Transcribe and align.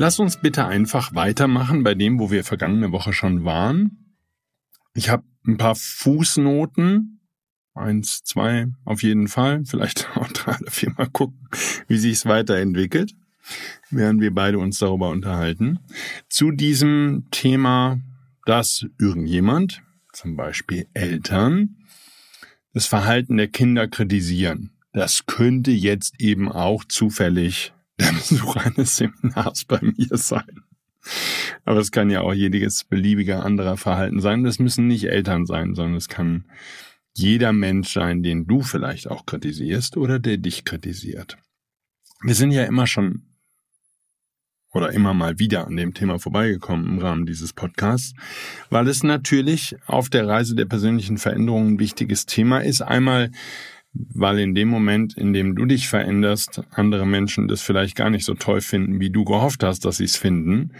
Lass 0.00 0.18
uns 0.18 0.38
bitte 0.38 0.64
einfach 0.64 1.14
weitermachen 1.14 1.82
bei 1.82 1.94
dem, 1.94 2.18
wo 2.18 2.30
wir 2.30 2.42
vergangene 2.42 2.90
Woche 2.90 3.12
schon 3.12 3.44
waren. 3.44 4.16
Ich 4.94 5.10
habe 5.10 5.24
ein 5.46 5.58
paar 5.58 5.74
Fußnoten. 5.74 7.20
Eins, 7.74 8.24
zwei 8.24 8.68
auf 8.86 9.02
jeden 9.02 9.28
Fall. 9.28 9.62
Vielleicht 9.66 10.08
auch 10.16 10.28
drei 10.28 10.56
oder 10.56 10.70
vier 10.70 10.94
Mal 10.96 11.10
gucken, 11.10 11.46
wie 11.86 11.98
sich 11.98 12.12
es 12.12 12.24
weiterentwickelt, 12.24 13.12
während 13.90 14.22
wir 14.22 14.34
beide 14.34 14.58
uns 14.58 14.78
darüber 14.78 15.10
unterhalten. 15.10 15.80
Zu 16.30 16.50
diesem 16.50 17.26
Thema, 17.30 18.00
dass 18.46 18.86
irgendjemand, 18.98 19.82
zum 20.14 20.34
Beispiel 20.34 20.86
Eltern, 20.94 21.76
das 22.72 22.86
Verhalten 22.86 23.36
der 23.36 23.48
Kinder 23.48 23.86
kritisieren. 23.86 24.70
Das 24.94 25.26
könnte 25.26 25.72
jetzt 25.72 26.18
eben 26.22 26.50
auch 26.50 26.84
zufällig 26.84 27.74
der 28.00 28.12
Besuch 28.12 28.56
eines 28.56 28.96
Seminars 28.96 29.64
bei 29.64 29.80
mir 29.80 30.16
sein. 30.16 30.62
Aber 31.64 31.80
es 31.80 31.92
kann 31.92 32.10
ja 32.10 32.20
auch 32.20 32.34
jedes 32.34 32.84
beliebige 32.84 33.40
anderer 33.40 33.76
Verhalten 33.76 34.20
sein. 34.20 34.44
Das 34.44 34.58
müssen 34.58 34.86
nicht 34.86 35.04
Eltern 35.04 35.46
sein, 35.46 35.74
sondern 35.74 35.96
es 35.96 36.08
kann 36.08 36.44
jeder 37.14 37.52
Mensch 37.52 37.92
sein, 37.92 38.22
den 38.22 38.46
du 38.46 38.62
vielleicht 38.62 39.10
auch 39.10 39.26
kritisierst 39.26 39.96
oder 39.96 40.18
der 40.18 40.36
dich 40.36 40.64
kritisiert. 40.64 41.38
Wir 42.22 42.34
sind 42.34 42.50
ja 42.50 42.64
immer 42.64 42.86
schon 42.86 43.22
oder 44.72 44.92
immer 44.92 45.14
mal 45.14 45.38
wieder 45.38 45.66
an 45.66 45.76
dem 45.76 45.94
Thema 45.94 46.18
vorbeigekommen 46.18 46.86
im 46.86 46.98
Rahmen 46.98 47.26
dieses 47.26 47.52
Podcasts, 47.52 48.14
weil 48.68 48.86
es 48.86 49.02
natürlich 49.02 49.76
auf 49.86 50.08
der 50.10 50.28
Reise 50.28 50.54
der 50.54 50.66
persönlichen 50.66 51.18
Veränderung 51.18 51.68
ein 51.68 51.78
wichtiges 51.80 52.26
Thema 52.26 52.60
ist. 52.60 52.80
Einmal 52.80 53.32
weil 53.92 54.38
in 54.38 54.54
dem 54.54 54.68
Moment, 54.68 55.16
in 55.16 55.32
dem 55.32 55.56
du 55.56 55.64
dich 55.66 55.88
veränderst, 55.88 56.62
andere 56.70 57.06
Menschen 57.06 57.48
das 57.48 57.62
vielleicht 57.62 57.96
gar 57.96 58.10
nicht 58.10 58.24
so 58.24 58.34
toll 58.34 58.60
finden, 58.60 59.00
wie 59.00 59.10
du 59.10 59.24
gehofft 59.24 59.64
hast, 59.64 59.84
dass 59.84 59.96
sie 59.96 60.04
es 60.04 60.16
finden. 60.16 60.72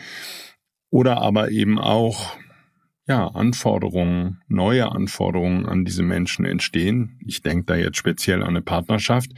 Oder 0.90 1.20
aber 1.20 1.50
eben 1.50 1.78
auch, 1.78 2.36
ja, 3.06 3.26
Anforderungen, 3.26 4.40
neue 4.46 4.92
Anforderungen 4.92 5.66
an 5.66 5.84
diese 5.84 6.02
Menschen 6.02 6.44
entstehen. 6.44 7.18
Ich 7.26 7.42
denke 7.42 7.64
da 7.66 7.74
jetzt 7.74 7.96
speziell 7.96 8.42
an 8.42 8.50
eine 8.50 8.62
Partnerschaft. 8.62 9.30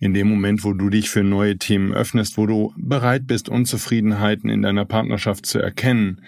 In 0.00 0.14
dem 0.14 0.28
Moment, 0.28 0.64
wo 0.64 0.72
du 0.72 0.88
dich 0.88 1.10
für 1.10 1.22
neue 1.22 1.58
Themen 1.58 1.92
öffnest, 1.92 2.38
wo 2.38 2.46
du 2.46 2.72
bereit 2.76 3.26
bist, 3.26 3.48
Unzufriedenheiten 3.48 4.48
in 4.48 4.62
deiner 4.62 4.86
Partnerschaft 4.86 5.44
zu 5.44 5.58
erkennen 5.58 6.22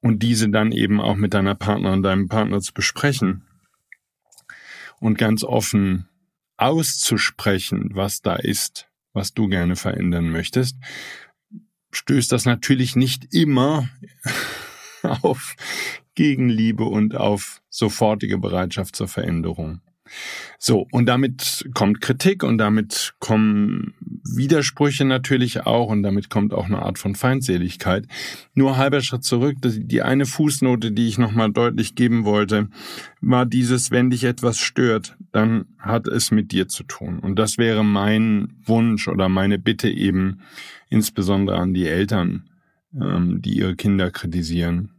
und 0.00 0.22
diese 0.22 0.48
dann 0.48 0.72
eben 0.72 1.00
auch 1.00 1.16
mit 1.16 1.34
deiner 1.34 1.54
Partnerin, 1.54 2.02
deinem 2.02 2.28
Partner 2.28 2.60
zu 2.60 2.72
besprechen, 2.72 3.44
und 5.00 5.18
ganz 5.18 5.44
offen 5.44 6.08
auszusprechen, 6.56 7.90
was 7.92 8.20
da 8.20 8.36
ist, 8.36 8.88
was 9.12 9.32
du 9.32 9.48
gerne 9.48 9.76
verändern 9.76 10.30
möchtest, 10.30 10.76
stößt 11.92 12.30
das 12.32 12.44
natürlich 12.44 12.96
nicht 12.96 13.32
immer 13.34 13.88
auf 15.02 15.54
Gegenliebe 16.14 16.84
und 16.84 17.16
auf 17.16 17.62
sofortige 17.70 18.38
Bereitschaft 18.38 18.96
zur 18.96 19.08
Veränderung. 19.08 19.80
So, 20.58 20.86
und 20.90 21.06
damit 21.06 21.68
kommt 21.74 22.00
Kritik 22.00 22.42
und 22.42 22.58
damit 22.58 23.14
kommen 23.20 23.94
Widersprüche 24.24 25.04
natürlich 25.04 25.66
auch 25.66 25.88
und 25.88 26.02
damit 26.02 26.30
kommt 26.30 26.52
auch 26.52 26.66
eine 26.66 26.82
Art 26.82 26.98
von 26.98 27.14
Feindseligkeit. 27.14 28.06
Nur 28.54 28.76
halber 28.76 29.00
Schritt 29.00 29.24
zurück, 29.24 29.56
die 29.62 30.02
eine 30.02 30.26
Fußnote, 30.26 30.92
die 30.92 31.08
ich 31.08 31.18
nochmal 31.18 31.52
deutlich 31.52 31.94
geben 31.94 32.24
wollte, 32.24 32.68
war 33.20 33.46
dieses, 33.46 33.90
wenn 33.90 34.10
dich 34.10 34.24
etwas 34.24 34.58
stört, 34.58 35.16
dann 35.32 35.66
hat 35.78 36.08
es 36.08 36.30
mit 36.30 36.52
dir 36.52 36.68
zu 36.68 36.82
tun. 36.84 37.18
Und 37.18 37.38
das 37.38 37.58
wäre 37.58 37.84
mein 37.84 38.54
Wunsch 38.64 39.08
oder 39.08 39.28
meine 39.28 39.58
Bitte 39.58 39.88
eben, 39.88 40.40
insbesondere 40.90 41.58
an 41.58 41.74
die 41.74 41.86
Eltern, 41.86 42.48
ähm, 42.94 43.40
die 43.42 43.58
ihre 43.58 43.76
Kinder 43.76 44.10
kritisieren, 44.10 44.90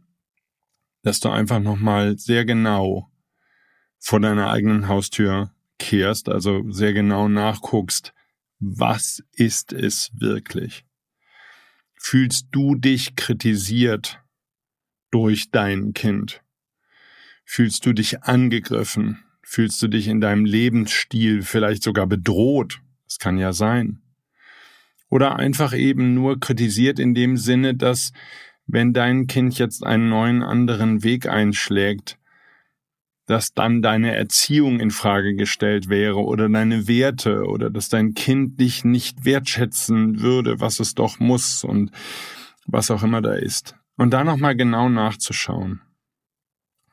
dass 1.02 1.20
du 1.20 1.28
einfach 1.28 1.60
nochmal 1.60 2.18
sehr 2.18 2.44
genau 2.44 3.10
vor 4.00 4.18
deiner 4.18 4.50
eigenen 4.50 4.88
Haustür 4.88 5.52
kehrst, 5.78 6.28
also 6.28 6.68
sehr 6.70 6.92
genau 6.92 7.28
nachguckst, 7.28 8.12
was 8.58 9.22
ist 9.32 9.72
es 9.72 10.10
wirklich? 10.14 10.84
Fühlst 11.94 12.48
du 12.50 12.74
dich 12.74 13.14
kritisiert 13.14 14.20
durch 15.10 15.50
dein 15.50 15.92
Kind? 15.92 16.42
Fühlst 17.44 17.84
du 17.84 17.92
dich 17.92 18.22
angegriffen? 18.22 19.22
Fühlst 19.42 19.82
du 19.82 19.88
dich 19.88 20.08
in 20.08 20.20
deinem 20.20 20.44
Lebensstil 20.44 21.42
vielleicht 21.42 21.82
sogar 21.82 22.06
bedroht? 22.06 22.80
Das 23.06 23.18
kann 23.18 23.38
ja 23.38 23.52
sein. 23.52 24.00
Oder 25.08 25.36
einfach 25.36 25.74
eben 25.74 26.14
nur 26.14 26.38
kritisiert 26.38 26.98
in 26.98 27.14
dem 27.14 27.36
Sinne, 27.36 27.74
dass 27.74 28.12
wenn 28.66 28.92
dein 28.92 29.26
Kind 29.26 29.58
jetzt 29.58 29.84
einen 29.84 30.08
neuen 30.08 30.42
anderen 30.42 31.02
Weg 31.02 31.26
einschlägt, 31.26 32.19
dass 33.30 33.54
dann 33.54 33.80
deine 33.80 34.16
Erziehung 34.16 34.80
in 34.80 34.90
Frage 34.90 35.36
gestellt 35.36 35.88
wäre 35.88 36.16
oder 36.16 36.48
deine 36.48 36.88
Werte 36.88 37.44
oder 37.44 37.70
dass 37.70 37.88
dein 37.88 38.14
Kind 38.14 38.58
dich 38.58 38.84
nicht 38.84 39.24
wertschätzen 39.24 40.20
würde, 40.20 40.58
was 40.58 40.80
es 40.80 40.96
doch 40.96 41.20
muss 41.20 41.62
und 41.62 41.92
was 42.66 42.90
auch 42.90 43.04
immer 43.04 43.22
da 43.22 43.34
ist. 43.34 43.76
Und 43.96 44.10
da 44.10 44.24
nochmal 44.24 44.56
genau 44.56 44.88
nachzuschauen. 44.88 45.80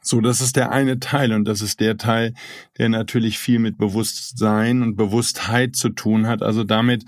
So, 0.04 0.22
das 0.22 0.40
ist 0.40 0.56
der 0.56 0.72
eine 0.72 1.00
Teil 1.00 1.34
und 1.34 1.46
das 1.46 1.62
ist 1.62 1.80
der 1.80 1.98
Teil, 1.98 2.36
der 2.78 2.90
natürlich 2.90 3.40
viel 3.40 3.58
mit 3.58 3.80
Bewusstsein 3.80 4.84
und 4.84 4.96
Bewusstheit 4.96 5.76
zu 5.76 5.90
tun 5.90 6.28
hat, 6.28 6.44
also 6.44 6.64
damit, 6.64 7.04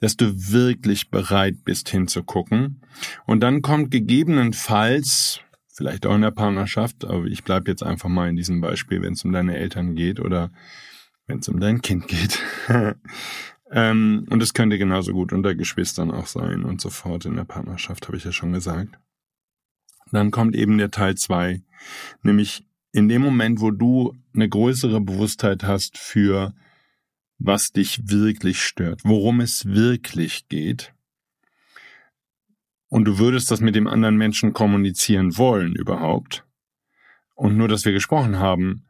dass 0.00 0.18
du 0.18 0.52
wirklich 0.52 1.08
bereit 1.08 1.64
bist 1.64 1.88
hinzugucken. 1.88 2.82
Und 3.24 3.40
dann 3.40 3.62
kommt 3.62 3.90
gegebenenfalls 3.90 5.40
vielleicht 5.78 6.06
auch 6.06 6.14
in 6.16 6.22
der 6.22 6.32
Partnerschaft, 6.32 7.04
aber 7.04 7.26
ich 7.26 7.44
bleibe 7.44 7.70
jetzt 7.70 7.84
einfach 7.84 8.08
mal 8.08 8.28
in 8.28 8.34
diesem 8.34 8.60
Beispiel, 8.60 9.00
wenn 9.00 9.12
es 9.12 9.24
um 9.24 9.30
deine 9.30 9.56
Eltern 9.56 9.94
geht 9.94 10.18
oder 10.18 10.50
wenn 11.28 11.38
es 11.38 11.48
um 11.48 11.60
dein 11.60 11.82
Kind 11.82 12.08
geht. 12.08 12.42
ähm, 13.70 14.26
und 14.28 14.42
es 14.42 14.54
könnte 14.54 14.76
genauso 14.76 15.12
gut 15.12 15.32
unter 15.32 15.54
Geschwistern 15.54 16.10
auch 16.10 16.26
sein 16.26 16.64
und 16.64 16.80
so 16.80 16.90
fort 16.90 17.26
in 17.26 17.36
der 17.36 17.44
Partnerschaft, 17.44 18.08
habe 18.08 18.16
ich 18.16 18.24
ja 18.24 18.32
schon 18.32 18.52
gesagt. 18.52 18.98
Dann 20.10 20.32
kommt 20.32 20.56
eben 20.56 20.78
der 20.78 20.90
Teil 20.90 21.14
zwei, 21.14 21.62
nämlich 22.22 22.66
in 22.90 23.08
dem 23.08 23.22
Moment, 23.22 23.60
wo 23.60 23.70
du 23.70 24.16
eine 24.34 24.48
größere 24.48 25.00
Bewusstheit 25.00 25.62
hast 25.62 25.96
für 25.96 26.54
was 27.38 27.70
dich 27.70 28.10
wirklich 28.10 28.62
stört, 28.62 29.02
worum 29.04 29.40
es 29.40 29.64
wirklich 29.64 30.48
geht, 30.48 30.92
und 32.88 33.04
du 33.04 33.18
würdest 33.18 33.50
das 33.50 33.60
mit 33.60 33.74
dem 33.74 33.86
anderen 33.86 34.16
Menschen 34.16 34.52
kommunizieren 34.52 35.36
wollen 35.36 35.74
überhaupt, 35.74 36.44
und 37.38 37.56
nur, 37.56 37.68
dass 37.68 37.84
wir 37.84 37.92
gesprochen 37.92 38.40
haben, 38.40 38.84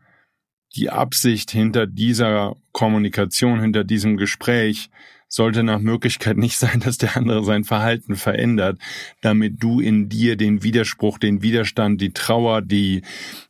die 0.75 0.89
Absicht 0.89 1.51
hinter 1.51 1.87
dieser 1.87 2.57
Kommunikation, 2.73 3.61
hinter 3.61 3.85
diesem 3.85 4.17
Gespräch 4.17 4.89
sollte 5.29 5.63
nach 5.63 5.81
Möglichkeit 5.81 6.39
nicht 6.39 6.57
sein, 6.59 6.81
dass 6.81 6.97
der 6.97 7.17
andere 7.17 7.45
sein 7.45 7.65
Verhalten 7.65 8.17
verändert, 8.17 8.79
damit 9.21 9.63
du 9.63 9.81
in 9.81 10.09
dir 10.09 10.37
den 10.37 10.63
Widerspruch, 10.63 11.19
den 11.19 11.43
Widerstand, 11.43 12.01
die 12.01 12.13
Trauer, 12.13 12.63
die, 12.63 13.03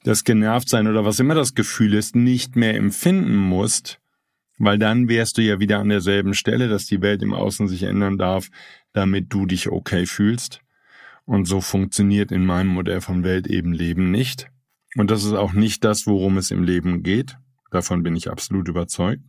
das 0.03 0.25
Genervtsein 0.25 0.89
oder 0.89 1.05
was 1.05 1.21
immer 1.21 1.37
das 1.37 1.55
Gefühl 1.55 1.95
ist, 1.95 2.17
nicht 2.17 2.57
mehr 2.57 2.75
empfinden 2.75 3.37
musst, 3.37 4.01
weil 4.59 4.79
dann 4.79 5.09
wärst 5.09 5.39
du 5.39 5.43
ja 5.43 5.61
wieder 5.61 5.79
an 5.79 5.91
derselben 5.91 6.35
Stelle, 6.35 6.67
dass 6.67 6.87
die 6.87 7.01
Welt 7.01 7.23
im 7.23 7.33
Außen 7.35 7.69
sich 7.69 7.85
ändern 7.85 8.19
darf, 8.19 8.49
damit 8.99 9.33
du 9.33 9.47
dich 9.47 9.71
okay 9.71 10.07
fühlst. 10.07 10.61
Und 11.25 11.45
so 11.45 11.61
funktioniert 11.61 12.33
in 12.33 12.45
meinem 12.45 12.69
Modell 12.69 13.01
von 13.01 13.23
Welt 13.23 13.47
eben 13.47 13.73
Leben 13.73 14.11
nicht. 14.11 14.51
Und 14.97 15.11
das 15.11 15.25
ist 15.25 15.35
auch 15.35 15.53
nicht 15.53 15.85
das, 15.85 16.07
worum 16.07 16.37
es 16.37 16.51
im 16.51 16.65
Leben 16.65 17.05
geht. 17.05 17.39
Davon 17.71 18.03
bin 18.03 18.17
ich 18.17 18.29
absolut 18.29 18.67
überzeugt. 18.69 19.23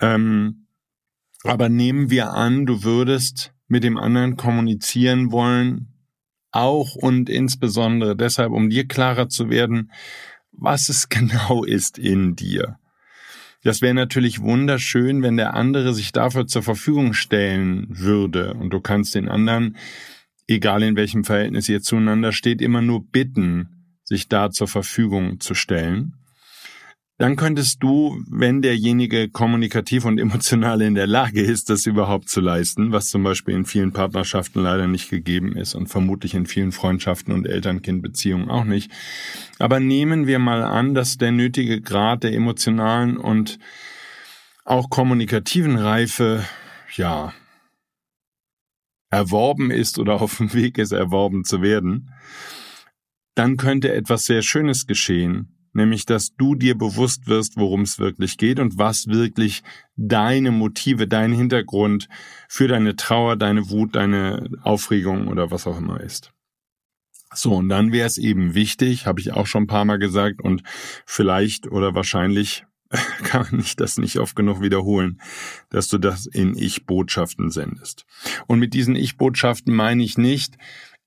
Ähm, 0.00 0.66
aber 1.42 1.70
nehmen 1.70 2.10
wir 2.10 2.32
an, 2.32 2.66
du 2.66 2.82
würdest 2.82 3.54
mit 3.66 3.82
dem 3.82 3.96
anderen 3.96 4.36
kommunizieren 4.36 5.32
wollen, 5.32 5.94
auch 6.50 6.96
und 6.96 7.30
insbesondere 7.30 8.14
deshalb, 8.14 8.52
um 8.52 8.68
dir 8.68 8.86
klarer 8.86 9.28
zu 9.28 9.48
werden, 9.48 9.90
was 10.52 10.90
es 10.90 11.08
genau 11.08 11.64
ist 11.64 11.98
in 11.98 12.36
dir. 12.36 12.78
Das 13.62 13.82
wäre 13.82 13.94
natürlich 13.94 14.40
wunderschön, 14.40 15.22
wenn 15.22 15.36
der 15.36 15.54
andere 15.54 15.92
sich 15.92 16.12
dafür 16.12 16.46
zur 16.46 16.62
Verfügung 16.62 17.12
stellen 17.12 17.86
würde. 17.90 18.54
Und 18.54 18.70
du 18.70 18.80
kannst 18.80 19.14
den 19.14 19.28
anderen, 19.28 19.76
egal 20.46 20.82
in 20.82 20.96
welchem 20.96 21.24
Verhältnis 21.24 21.68
ihr 21.68 21.82
zueinander 21.82 22.32
steht, 22.32 22.62
immer 22.62 22.82
nur 22.82 23.04
bitten, 23.04 24.00
sich 24.04 24.28
da 24.28 24.50
zur 24.50 24.68
Verfügung 24.68 25.40
zu 25.40 25.54
stellen 25.54 26.14
dann 27.18 27.34
könntest 27.34 27.82
du, 27.82 28.22
wenn 28.30 28.62
derjenige 28.62 29.28
kommunikativ 29.28 30.04
und 30.04 30.18
emotional 30.18 30.80
in 30.82 30.94
der 30.94 31.08
Lage 31.08 31.42
ist, 31.42 31.68
das 31.68 31.84
überhaupt 31.84 32.28
zu 32.28 32.40
leisten, 32.40 32.92
was 32.92 33.10
zum 33.10 33.24
Beispiel 33.24 33.54
in 33.54 33.66
vielen 33.66 33.92
Partnerschaften 33.92 34.60
leider 34.60 34.86
nicht 34.86 35.10
gegeben 35.10 35.56
ist 35.56 35.74
und 35.74 35.88
vermutlich 35.88 36.34
in 36.34 36.46
vielen 36.46 36.70
Freundschaften 36.70 37.34
und 37.34 37.46
Eltern-Kind-Beziehungen 37.46 38.48
auch 38.48 38.62
nicht. 38.62 38.92
Aber 39.58 39.80
nehmen 39.80 40.28
wir 40.28 40.38
mal 40.38 40.62
an, 40.62 40.94
dass 40.94 41.18
der 41.18 41.32
nötige 41.32 41.80
Grad 41.80 42.22
der 42.22 42.32
emotionalen 42.34 43.16
und 43.16 43.58
auch 44.64 44.88
kommunikativen 44.88 45.76
Reife, 45.76 46.44
ja, 46.94 47.32
erworben 49.10 49.72
ist 49.72 49.98
oder 49.98 50.20
auf 50.20 50.36
dem 50.36 50.52
Weg 50.54 50.78
ist, 50.78 50.92
erworben 50.92 51.42
zu 51.42 51.62
werden, 51.62 52.12
dann 53.34 53.56
könnte 53.56 53.92
etwas 53.92 54.24
sehr 54.24 54.42
Schönes 54.42 54.86
geschehen, 54.86 55.57
nämlich 55.72 56.06
dass 56.06 56.34
du 56.36 56.54
dir 56.54 56.76
bewusst 56.76 57.26
wirst, 57.26 57.56
worum 57.56 57.82
es 57.82 57.98
wirklich 57.98 58.38
geht 58.38 58.58
und 58.60 58.78
was 58.78 59.08
wirklich 59.08 59.62
deine 59.96 60.50
Motive, 60.50 61.06
dein 61.06 61.32
Hintergrund 61.32 62.08
für 62.48 62.68
deine 62.68 62.96
Trauer, 62.96 63.36
deine 63.36 63.70
Wut, 63.70 63.96
deine 63.96 64.48
Aufregung 64.62 65.28
oder 65.28 65.50
was 65.50 65.66
auch 65.66 65.78
immer 65.78 66.00
ist. 66.00 66.32
So, 67.34 67.54
und 67.56 67.68
dann 67.68 67.92
wäre 67.92 68.06
es 68.06 68.16
eben 68.16 68.54
wichtig, 68.54 69.06
habe 69.06 69.20
ich 69.20 69.32
auch 69.32 69.46
schon 69.46 69.64
ein 69.64 69.68
paar 69.68 69.84
Mal 69.84 69.98
gesagt, 69.98 70.40
und 70.40 70.62
vielleicht 71.04 71.70
oder 71.70 71.94
wahrscheinlich 71.94 72.64
kann 73.22 73.60
ich 73.60 73.76
das 73.76 73.98
nicht 73.98 74.18
oft 74.18 74.34
genug 74.34 74.62
wiederholen, 74.62 75.20
dass 75.68 75.88
du 75.88 75.98
das 75.98 76.26
in 76.26 76.56
Ich-Botschaften 76.56 77.50
sendest. 77.50 78.06
Und 78.46 78.58
mit 78.58 78.72
diesen 78.72 78.96
Ich-Botschaften 78.96 79.74
meine 79.74 80.02
ich 80.02 80.16
nicht, 80.16 80.56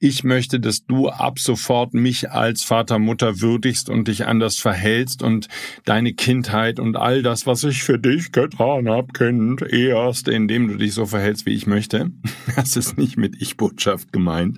ich 0.04 0.24
möchte, 0.24 0.60
dass 0.60 0.84
du 0.88 1.10
ab 1.10 1.38
sofort 1.38 1.94
mich 1.94 2.32
als 2.32 2.64
Vater, 2.64 2.98
Mutter 2.98 3.40
würdigst 3.40 3.88
und 3.88 4.08
dich 4.08 4.26
anders 4.26 4.58
verhältst 4.58 5.22
und 5.22 5.48
deine 5.86 6.14
Kindheit 6.14 6.80
und 6.80 6.98
all 6.98 7.22
das, 7.22 7.46
was 7.46 7.64
ich 7.64 7.84
für 7.84 8.00
dich 8.00 8.32
getan 8.32 8.90
habe, 8.90 9.14
kennt 9.14 9.62
erst, 9.62 10.28
indem 10.28 10.70
du 10.70 10.78
dich 10.78 10.96
so 10.96 11.06
verhältst, 11.06 11.46
wie 11.46 11.54
ich 11.54 11.68
möchte. 11.68 12.12
Das 12.56 12.76
ist 12.76 12.98
nicht 12.98 13.18
mit 13.18 13.40
Ich-Botschaft 13.42 14.12
gemeint, 14.12 14.58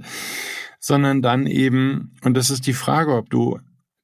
sondern 0.80 1.22
dann 1.22 1.46
eben, 1.46 2.14
und 2.24 2.36
das 2.36 2.50
ist 2.50 2.66
die 2.66 2.74
Frage, 2.74 3.14
ob 3.14 3.30
du 3.30 3.60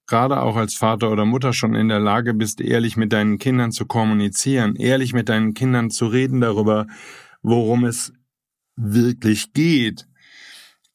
gerade 0.08 0.42
auch 0.42 0.58
als 0.58 0.76
Vater 0.76 1.10
oder 1.10 1.24
Mutter 1.24 1.54
schon 1.54 1.74
in 1.74 1.88
der 1.88 2.00
Lage 2.02 2.34
bist, 2.34 2.60
ehrlich 2.60 2.98
mit 2.98 3.14
deinen 3.14 3.38
Kindern 3.38 3.72
zu 3.72 3.86
kommunizieren, 3.86 4.76
ehrlich 4.76 5.14
mit 5.14 5.30
deinen 5.30 5.54
Kindern 5.54 5.90
zu 5.90 6.08
reden 6.08 6.42
darüber, 6.42 6.88
worum 7.42 7.86
es 7.86 8.12
wirklich 8.76 9.54
geht 9.54 10.10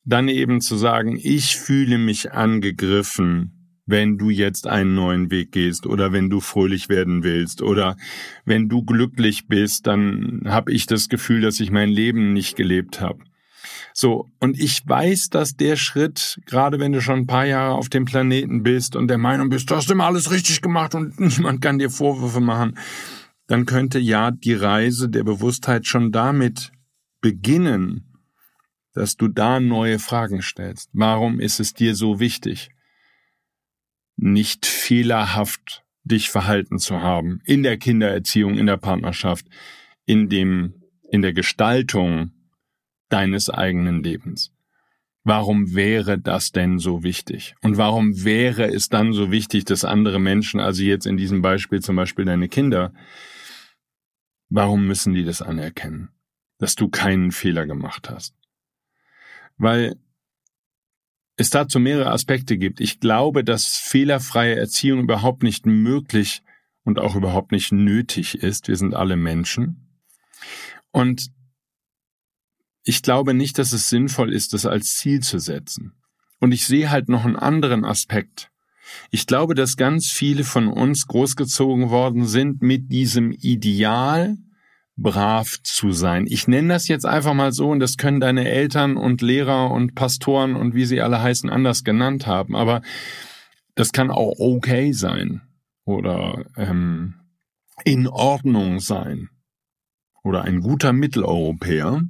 dann 0.04 0.28
eben 0.28 0.60
zu 0.60 0.76
sagen, 0.76 1.18
ich 1.20 1.56
fühle 1.56 1.98
mich 1.98 2.32
angegriffen, 2.32 3.54
wenn 3.86 4.16
du 4.16 4.30
jetzt 4.30 4.66
einen 4.66 4.94
neuen 4.94 5.30
Weg 5.30 5.52
gehst 5.52 5.86
oder 5.86 6.12
wenn 6.12 6.30
du 6.30 6.40
fröhlich 6.40 6.88
werden 6.88 7.22
willst 7.22 7.60
oder 7.62 7.96
wenn 8.44 8.68
du 8.68 8.82
glücklich 8.82 9.46
bist, 9.46 9.86
dann 9.86 10.42
habe 10.46 10.72
ich 10.72 10.86
das 10.86 11.08
Gefühl, 11.08 11.42
dass 11.42 11.60
ich 11.60 11.70
mein 11.70 11.90
Leben 11.90 12.32
nicht 12.32 12.56
gelebt 12.56 13.00
habe. 13.00 13.24
So, 13.92 14.30
und 14.40 14.58
ich 14.58 14.82
weiß, 14.86 15.28
dass 15.28 15.56
der 15.56 15.76
Schritt, 15.76 16.40
gerade 16.46 16.80
wenn 16.80 16.92
du 16.92 17.00
schon 17.00 17.20
ein 17.20 17.26
paar 17.26 17.46
Jahre 17.46 17.74
auf 17.74 17.88
dem 17.88 18.04
Planeten 18.04 18.62
bist 18.62 18.96
und 18.96 19.08
der 19.08 19.18
Meinung 19.18 19.50
bist, 19.50 19.70
du 19.70 19.76
hast 19.76 19.90
immer 19.90 20.06
alles 20.06 20.30
richtig 20.30 20.62
gemacht 20.62 20.94
und 20.94 21.20
niemand 21.38 21.60
kann 21.60 21.78
dir 21.78 21.90
Vorwürfe 21.90 22.40
machen, 22.40 22.76
dann 23.46 23.66
könnte 23.66 23.98
ja 23.98 24.30
die 24.30 24.54
Reise 24.54 25.08
der 25.08 25.24
Bewusstheit 25.24 25.86
schon 25.86 26.10
damit 26.10 26.72
beginnen, 27.20 28.13
dass 28.94 29.16
du 29.16 29.28
da 29.28 29.60
neue 29.60 29.98
Fragen 29.98 30.40
stellst. 30.40 30.88
Warum 30.92 31.40
ist 31.40 31.60
es 31.60 31.74
dir 31.74 31.94
so 31.94 32.20
wichtig, 32.20 32.70
nicht 34.16 34.64
fehlerhaft 34.64 35.84
dich 36.04 36.30
verhalten 36.30 36.78
zu 36.78 37.00
haben 37.00 37.40
in 37.44 37.62
der 37.62 37.76
Kindererziehung, 37.76 38.56
in 38.56 38.66
der 38.66 38.76
Partnerschaft, 38.76 39.46
in 40.06 40.28
dem, 40.28 40.82
in 41.10 41.22
der 41.22 41.32
Gestaltung 41.32 42.30
deines 43.08 43.50
eigenen 43.50 44.02
Lebens? 44.02 44.52
Warum 45.24 45.74
wäre 45.74 46.18
das 46.18 46.52
denn 46.52 46.78
so 46.78 47.02
wichtig? 47.02 47.54
Und 47.62 47.78
warum 47.78 48.24
wäre 48.24 48.66
es 48.66 48.90
dann 48.90 49.14
so 49.14 49.30
wichtig, 49.30 49.64
dass 49.64 49.84
andere 49.84 50.20
Menschen, 50.20 50.60
also 50.60 50.82
jetzt 50.82 51.06
in 51.06 51.16
diesem 51.16 51.40
Beispiel 51.40 51.80
zum 51.80 51.96
Beispiel 51.96 52.26
deine 52.26 52.48
Kinder, 52.48 52.92
warum 54.50 54.86
müssen 54.86 55.14
die 55.14 55.24
das 55.24 55.40
anerkennen, 55.40 56.10
dass 56.58 56.74
du 56.76 56.90
keinen 56.90 57.32
Fehler 57.32 57.66
gemacht 57.66 58.10
hast? 58.10 58.34
Weil 59.56 59.96
es 61.36 61.50
dazu 61.50 61.80
mehrere 61.80 62.10
Aspekte 62.12 62.56
gibt. 62.58 62.80
Ich 62.80 63.00
glaube, 63.00 63.44
dass 63.44 63.76
fehlerfreie 63.76 64.56
Erziehung 64.56 65.00
überhaupt 65.00 65.42
nicht 65.42 65.66
möglich 65.66 66.42
und 66.84 66.98
auch 66.98 67.16
überhaupt 67.16 67.50
nicht 67.50 67.72
nötig 67.72 68.36
ist. 68.36 68.68
Wir 68.68 68.76
sind 68.76 68.94
alle 68.94 69.16
Menschen. 69.16 69.98
Und 70.92 71.30
ich 72.84 73.02
glaube 73.02 73.34
nicht, 73.34 73.58
dass 73.58 73.72
es 73.72 73.88
sinnvoll 73.88 74.32
ist, 74.32 74.52
das 74.52 74.66
als 74.66 74.96
Ziel 74.96 75.20
zu 75.20 75.38
setzen. 75.38 75.94
Und 76.38 76.52
ich 76.52 76.66
sehe 76.66 76.90
halt 76.90 77.08
noch 77.08 77.24
einen 77.24 77.36
anderen 77.36 77.84
Aspekt. 77.84 78.50
Ich 79.10 79.26
glaube, 79.26 79.54
dass 79.54 79.76
ganz 79.76 80.10
viele 80.10 80.44
von 80.44 80.68
uns 80.68 81.06
großgezogen 81.06 81.90
worden 81.90 82.26
sind 82.26 82.62
mit 82.62 82.92
diesem 82.92 83.32
Ideal, 83.32 84.36
brav 84.96 85.60
zu 85.62 85.92
sein. 85.92 86.26
Ich 86.28 86.46
nenne 86.46 86.68
das 86.68 86.88
jetzt 86.88 87.06
einfach 87.06 87.34
mal 87.34 87.52
so 87.52 87.70
und 87.70 87.80
das 87.80 87.96
können 87.96 88.20
deine 88.20 88.48
Eltern 88.48 88.96
und 88.96 89.22
Lehrer 89.22 89.70
und 89.70 89.94
Pastoren 89.94 90.54
und 90.54 90.74
wie 90.74 90.84
sie 90.84 91.00
alle 91.00 91.20
heißen 91.20 91.50
anders 91.50 91.84
genannt 91.84 92.26
haben, 92.26 92.54
aber 92.54 92.82
das 93.74 93.92
kann 93.92 94.10
auch 94.10 94.38
okay 94.38 94.92
sein 94.92 95.42
oder 95.84 96.44
ähm, 96.56 97.14
in 97.84 98.06
Ordnung 98.06 98.78
sein 98.78 99.30
oder 100.22 100.42
ein 100.42 100.60
guter 100.60 100.92
Mitteleuropäer, 100.92 102.02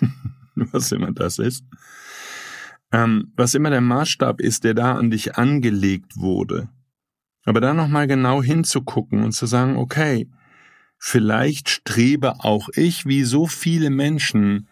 was 0.54 0.92
immer 0.92 1.12
das 1.12 1.38
ist. 1.38 1.64
Ähm, 2.92 3.32
was 3.34 3.54
immer 3.54 3.70
der 3.70 3.80
Maßstab 3.80 4.40
ist, 4.40 4.62
der 4.62 4.74
da 4.74 4.94
an 4.94 5.10
dich 5.10 5.36
angelegt 5.36 6.16
wurde. 6.16 6.68
Aber 7.44 7.60
da 7.60 7.74
nochmal 7.74 8.06
genau 8.06 8.42
hinzugucken 8.42 9.24
und 9.24 9.32
zu 9.32 9.46
sagen, 9.46 9.76
okay, 9.76 10.28
vielleicht 10.98 11.68
strebe 11.68 12.44
auch 12.44 12.68
ich, 12.74 13.06
wie 13.06 13.24
so 13.24 13.46
viele 13.46 13.90
Menschen, 13.90 14.68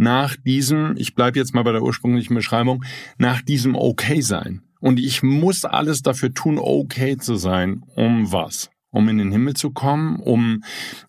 nach 0.00 0.34
diesem, 0.34 0.94
ich 0.96 1.14
bleibe 1.14 1.38
jetzt 1.38 1.54
mal 1.54 1.62
bei 1.62 1.72
der 1.72 1.82
ursprünglichen 1.82 2.34
Beschreibung, 2.34 2.82
nach 3.18 3.42
diesem 3.42 3.74
Okay 3.74 4.22
sein. 4.22 4.62
Und 4.80 4.98
ich 4.98 5.22
muss 5.22 5.66
alles 5.66 6.00
dafür 6.00 6.32
tun, 6.32 6.58
okay 6.58 7.18
zu 7.18 7.36
sein. 7.36 7.82
Um 7.96 8.32
was? 8.32 8.70
Um 8.88 9.10
in 9.10 9.18
den 9.18 9.30
Himmel 9.30 9.54
zu 9.54 9.72
kommen, 9.72 10.16
um 10.16 10.64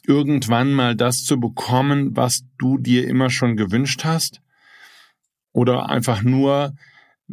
irgendwann 0.06 0.74
mal 0.74 0.94
das 0.94 1.24
zu 1.24 1.40
bekommen, 1.40 2.18
was 2.18 2.44
du 2.60 2.78
dir 2.78 3.08
immer 3.08 3.30
schon 3.30 3.56
gewünscht 3.56 4.04
hast? 4.04 4.42
Oder 5.54 5.90
einfach 5.90 6.22
nur 6.22 6.76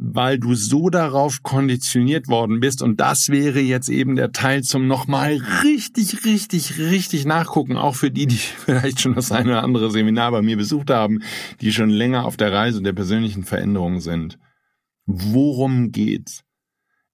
weil 0.00 0.38
du 0.38 0.55
so 0.55 0.90
darauf 0.90 1.43
konditioniert 1.43 2.28
worden 2.28 2.61
bist. 2.61 2.83
Und 2.83 3.00
das 3.00 3.31
wäre 3.31 3.59
jetzt 3.59 3.88
eben 3.88 4.14
der 4.14 4.31
Teil 4.31 4.62
zum 4.62 4.87
nochmal 4.87 5.40
richtig, 5.64 6.25
richtig, 6.25 6.78
richtig 6.78 7.25
nachgucken. 7.25 7.76
Auch 7.76 7.97
für 7.97 8.11
die, 8.11 8.26
die 8.26 8.37
vielleicht 8.64 9.00
schon 9.00 9.14
das 9.14 9.33
eine 9.33 9.50
oder 9.50 9.64
andere 9.64 9.90
Seminar 9.90 10.31
bei 10.31 10.43
mir 10.43 10.57
besucht 10.57 10.90
haben, 10.90 11.21
die 11.61 11.73
schon 11.73 11.90
länger 11.90 12.25
auf 12.25 12.37
der 12.37 12.52
Reise 12.52 12.81
der 12.81 12.93
persönlichen 12.93 13.43
Veränderung 13.43 14.00
sind. 14.00 14.38
Worum 15.07 15.90
geht's? 15.90 16.45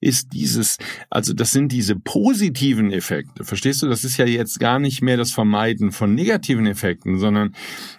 Ist 0.04 0.32
dieses, 0.32 0.78
also 1.10 1.32
das 1.32 1.50
sind 1.50 1.72
diese 1.72 1.96
positiven 1.96 2.92
Effekte. 2.92 3.44
Verstehst 3.44 3.82
du? 3.82 3.88
Das 3.88 4.04
ist 4.04 4.18
ja 4.18 4.26
jetzt 4.26 4.60
gar 4.60 4.78
nicht 4.78 5.02
mehr 5.02 5.16
das 5.16 5.32
Vermeiden 5.32 5.92
von 5.92 6.14
negativen 6.14 6.66
Effekten, 6.66 7.18
sondern 7.18 7.54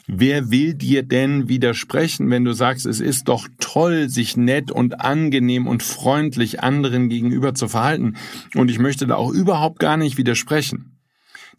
wer 0.08 0.52
will 0.52 0.76
dir 0.76 1.04
denn 1.04 1.50
widersprechen, 1.50 2.30
wenn 2.30 2.46
du 2.46 2.54
sagst, 2.54 2.86
es 2.86 3.00
ist 3.00 3.28
doch 3.28 3.48
toll, 3.60 4.10
sich 4.10 4.38
nett 4.38 4.72
und 4.72 5.02
angenehm 5.02 5.68
und 5.68 5.84
freundlich 5.84 6.62
anderen 6.62 7.10
gegenüber 7.10 7.56
zu 7.56 7.68
verhalten. 7.68 8.16
Und 8.54 8.70
ich 8.70 8.80
möchte 8.80 9.08
da 9.08 9.16
auch 9.16 9.32
überhaupt 9.32 9.80
gar 9.80 9.98
nicht 9.98 10.18
widersprechen. 10.18 11.00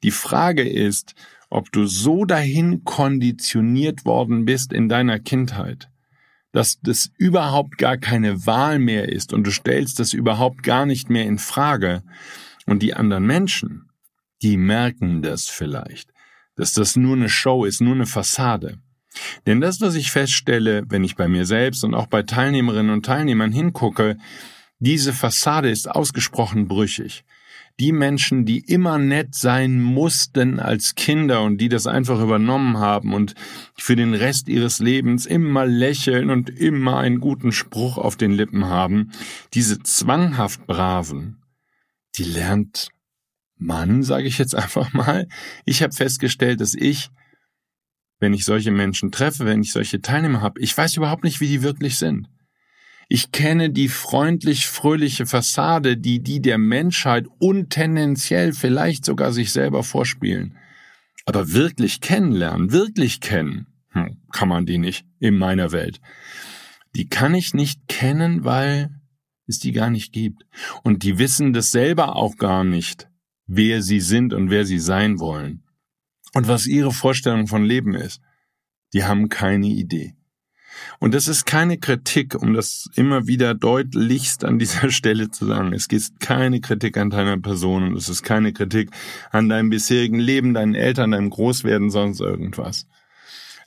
Die 0.02 0.10
Frage 0.10 0.68
ist, 0.68 1.14
ob 1.50 1.72
du 1.72 1.86
so 1.86 2.24
dahin 2.24 2.84
konditioniert 2.84 4.04
worden 4.04 4.44
bist 4.44 4.72
in 4.72 4.88
deiner 4.88 5.18
Kindheit, 5.18 5.88
dass 6.56 6.80
das 6.80 7.10
überhaupt 7.18 7.76
gar 7.76 7.98
keine 7.98 8.46
Wahl 8.46 8.78
mehr 8.78 9.10
ist 9.10 9.34
und 9.34 9.46
du 9.46 9.50
stellst 9.50 10.00
das 10.00 10.14
überhaupt 10.14 10.62
gar 10.62 10.86
nicht 10.86 11.10
mehr 11.10 11.26
in 11.26 11.36
Frage. 11.36 12.02
Und 12.64 12.82
die 12.82 12.94
anderen 12.94 13.26
Menschen, 13.26 13.90
die 14.40 14.56
merken 14.56 15.20
das 15.20 15.48
vielleicht, 15.48 16.14
dass 16.54 16.72
das 16.72 16.96
nur 16.96 17.14
eine 17.14 17.28
Show 17.28 17.66
ist, 17.66 17.82
nur 17.82 17.94
eine 17.94 18.06
Fassade. 18.06 18.78
Denn 19.44 19.60
das, 19.60 19.82
was 19.82 19.96
ich 19.96 20.10
feststelle, 20.10 20.84
wenn 20.88 21.04
ich 21.04 21.14
bei 21.14 21.28
mir 21.28 21.44
selbst 21.44 21.84
und 21.84 21.92
auch 21.92 22.06
bei 22.06 22.22
Teilnehmerinnen 22.22 22.90
und 22.90 23.04
Teilnehmern 23.04 23.52
hingucke, 23.52 24.16
diese 24.78 25.12
Fassade 25.12 25.68
ist 25.68 25.90
ausgesprochen 25.90 26.68
brüchig. 26.68 27.26
Die 27.78 27.92
Menschen, 27.92 28.47
die 28.47 28.61
immer 28.61 28.99
nett 28.99 29.35
sein 29.35 29.83
mussten 29.83 30.61
als 30.61 30.95
Kinder 30.95 31.42
und 31.42 31.59
die 31.59 31.68
das 31.68 31.87
einfach 31.87 32.21
übernommen 32.23 32.78
haben 32.78 33.12
und 33.12 33.35
für 33.76 33.97
den 33.97 34.14
Rest 34.14 34.49
ihres 34.49 34.78
Lebens 34.78 35.26
immer 35.26 35.66
lächeln 35.66 36.30
und 36.30 36.49
immer 36.49 36.99
einen 36.99 37.21
guten 37.21 37.52
Spruch 37.52 37.99
auf 37.99 38.16
den 38.16 38.33
Lippen 38.33 38.66
haben, 38.66 39.12
diese 39.52 39.83
zwanghaft 39.83 40.66
Braven, 40.66 41.42
die 42.16 42.25
lernt 42.25 42.88
man, 43.59 44.02
sage 44.02 44.26
ich 44.26 44.38
jetzt 44.38 44.54
einfach 44.54 44.92
mal. 44.95 45.28
Ich 45.66 45.83
habe 45.83 45.92
festgestellt, 45.92 46.61
dass 46.61 46.75
ich 46.75 47.11
wenn 48.18 48.33
ich 48.33 48.45
solche 48.45 48.71
Menschen 48.71 49.12
treffe, 49.12 49.45
wenn 49.45 49.61
ich 49.61 49.73
solche 49.73 50.00
Teilnehmer 50.00 50.40
habe, 50.40 50.61
ich 50.61 50.76
weiß 50.76 50.97
überhaupt 50.97 51.25
nicht, 51.25 51.40
wie 51.40 51.49
die 51.49 51.62
wirklich 51.62 51.99
sind. 51.99 52.28
Ich 53.08 53.30
kenne 53.30 53.70
die 53.70 53.88
freundlich 53.88 54.66
fröhliche 54.66 55.26
Fassade, 55.26 55.96
die 55.96 56.22
die 56.22 56.40
der 56.40 56.58
Menschheit 56.58 57.26
und 57.38 57.70
tendenziell 57.70 58.52
vielleicht 58.52 59.04
sogar 59.04 59.32
sich 59.32 59.52
selber 59.52 59.84
vorspielen. 59.84 60.56
Aber 61.25 61.52
wirklich 61.52 62.00
kennenlernen, 62.00 62.72
wirklich 62.72 63.20
kennen, 63.20 63.66
hm, 63.90 64.18
kann 64.32 64.48
man 64.48 64.66
die 64.66 64.78
nicht 64.78 65.06
in 65.20 65.38
meiner 65.38 65.72
Welt. 65.72 66.00
Die 66.94 67.08
kann 67.08 67.34
ich 67.34 67.54
nicht 67.54 67.86
kennen, 67.88 68.44
weil 68.44 68.90
es 69.46 69.60
die 69.60 69.72
gar 69.72 69.90
nicht 69.90 70.12
gibt. 70.12 70.44
Und 70.82 71.02
die 71.02 71.18
wissen 71.18 71.52
das 71.52 71.70
selber 71.70 72.16
auch 72.16 72.36
gar 72.36 72.64
nicht, 72.64 73.08
wer 73.46 73.82
sie 73.82 74.00
sind 74.00 74.32
und 74.32 74.50
wer 74.50 74.64
sie 74.64 74.80
sein 74.80 75.20
wollen 75.20 75.62
und 76.34 76.48
was 76.48 76.66
ihre 76.66 76.92
Vorstellung 76.92 77.46
von 77.46 77.64
Leben 77.64 77.94
ist. 77.94 78.20
Die 78.92 79.04
haben 79.04 79.28
keine 79.28 79.68
Idee. 79.68 80.14
Und 80.98 81.14
das 81.14 81.28
ist 81.28 81.44
keine 81.44 81.78
Kritik, 81.78 82.34
um 82.34 82.54
das 82.54 82.90
immer 82.94 83.26
wieder 83.26 83.54
deutlichst 83.54 84.44
an 84.44 84.58
dieser 84.58 84.90
Stelle 84.92 85.30
zu 85.30 85.46
sagen. 85.46 85.72
Es 85.72 85.86
ist 85.86 86.20
keine 86.20 86.60
Kritik 86.60 86.96
an 86.96 87.10
deiner 87.10 87.38
Person 87.38 87.88
und 87.88 87.96
es 87.96 88.08
ist 88.08 88.22
keine 88.22 88.52
Kritik 88.52 88.90
an 89.30 89.48
deinem 89.48 89.70
bisherigen 89.70 90.18
Leben, 90.18 90.54
deinen 90.54 90.74
Eltern, 90.74 91.12
deinem 91.12 91.30
Großwerden, 91.30 91.90
sonst 91.90 92.20
irgendwas 92.20 92.86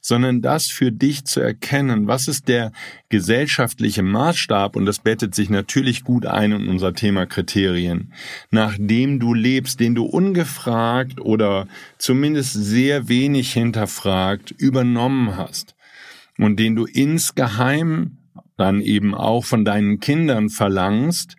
sondern 0.02 0.42
das 0.42 0.68
für 0.68 0.92
dich 0.92 1.26
zu 1.26 1.42
erkennen, 1.42 2.08
was 2.08 2.28
ist 2.28 2.48
der 2.48 2.72
gesellschaftliche 3.10 4.04
Maßstab, 4.04 4.76
und 4.76 4.86
das 4.86 5.00
bettet 5.00 5.36
sich 5.36 5.50
natürlich 5.50 6.04
gut 6.04 6.26
ein 6.26 6.52
in 6.52 6.68
unser 6.68 6.94
Thema 6.94 7.26
Kriterien, 7.26 8.14
nach 8.52 8.76
dem 8.78 9.20
du 9.20 9.34
lebst, 9.34 9.80
den 9.80 9.96
du 9.96 10.06
ungefragt 10.06 11.20
oder 11.20 11.68
zumindest 11.98 12.54
sehr 12.54 13.10
wenig 13.10 13.54
hinterfragt 13.54 14.52
übernommen 14.52 15.36
hast 15.36 15.76
und 16.40 16.60
den 16.60 16.76
du 16.76 16.86
insgeheim 16.86 18.18
dann 18.58 18.82
eben 18.82 19.14
auch 19.14 19.46
von 19.46 19.66
deinen 19.66 20.00
Kindern 20.00 20.50
verlangst 20.50 21.36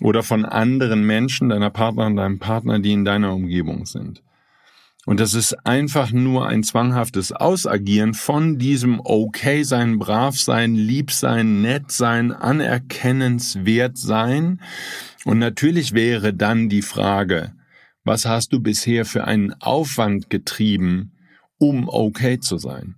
oder 0.00 0.22
von 0.22 0.44
anderen 0.44 1.04
Menschen, 1.04 1.48
deiner 1.48 1.70
Partnerin, 1.70 2.16
deinem 2.16 2.38
Partner, 2.38 2.78
die 2.78 2.92
in 2.92 3.04
deiner 3.04 3.34
Umgebung 3.34 3.86
sind. 3.86 4.22
Und 5.04 5.20
das 5.20 5.34
ist 5.34 5.54
einfach 5.64 6.10
nur 6.10 6.48
ein 6.48 6.64
zwanghaftes 6.64 7.30
Ausagieren 7.30 8.12
von 8.14 8.58
diesem 8.58 9.00
Okay 9.00 9.62
sein, 9.62 9.98
brav 9.98 10.38
sein, 10.38 10.74
lieb 10.74 11.12
sein, 11.12 11.62
nett 11.62 11.92
sein, 11.92 12.32
anerkennenswert 12.32 13.96
sein. 13.96 14.60
Und 15.24 15.38
natürlich 15.38 15.92
wäre 15.92 16.34
dann 16.34 16.68
die 16.68 16.82
Frage, 16.82 17.52
was 18.04 18.26
hast 18.26 18.52
du 18.52 18.60
bisher 18.60 19.04
für 19.04 19.24
einen 19.24 19.52
Aufwand 19.60 20.28
getrieben, 20.28 21.12
um 21.58 21.88
okay 21.88 22.40
zu 22.40 22.58
sein? 22.58 22.96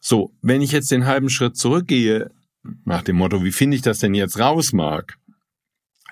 So, 0.00 0.32
wenn 0.42 0.62
ich 0.62 0.72
jetzt 0.72 0.90
den 0.90 1.06
halben 1.06 1.30
Schritt 1.30 1.56
zurückgehe, 1.56 2.30
nach 2.84 3.02
dem 3.02 3.16
Motto, 3.16 3.44
wie 3.44 3.52
finde 3.52 3.76
ich 3.76 3.82
das 3.82 3.98
denn 3.98 4.14
jetzt 4.14 4.38
raus, 4.38 4.72
Mark? 4.72 5.18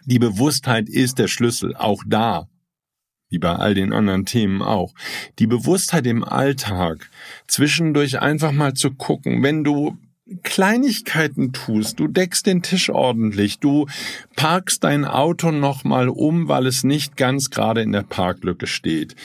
Die 0.04 0.18
Bewusstheit 0.18 0.88
ist 0.88 1.18
der 1.18 1.28
Schlüssel, 1.28 1.74
auch 1.74 2.02
da 2.06 2.48
wie 3.34 3.38
bei 3.38 3.56
all 3.56 3.74
den 3.74 3.92
anderen 3.92 4.26
Themen 4.26 4.62
auch. 4.62 4.94
Die 5.40 5.48
Bewusstheit 5.48 6.06
im 6.06 6.22
Alltag, 6.22 7.10
zwischendurch 7.48 8.20
einfach 8.20 8.52
mal 8.52 8.74
zu 8.74 8.92
gucken, 8.92 9.42
wenn 9.42 9.64
du 9.64 9.98
Kleinigkeiten 10.44 11.52
tust, 11.52 11.98
du 11.98 12.06
deckst 12.06 12.46
den 12.46 12.62
Tisch 12.62 12.90
ordentlich, 12.90 13.58
du 13.58 13.86
parkst 14.36 14.84
dein 14.84 15.04
Auto 15.04 15.50
nochmal 15.50 16.08
um, 16.08 16.48
weil 16.48 16.66
es 16.66 16.84
nicht 16.84 17.16
ganz 17.16 17.50
gerade 17.50 17.82
in 17.82 17.92
der 17.92 18.04
Parklücke 18.04 18.68
steht. 18.68 19.16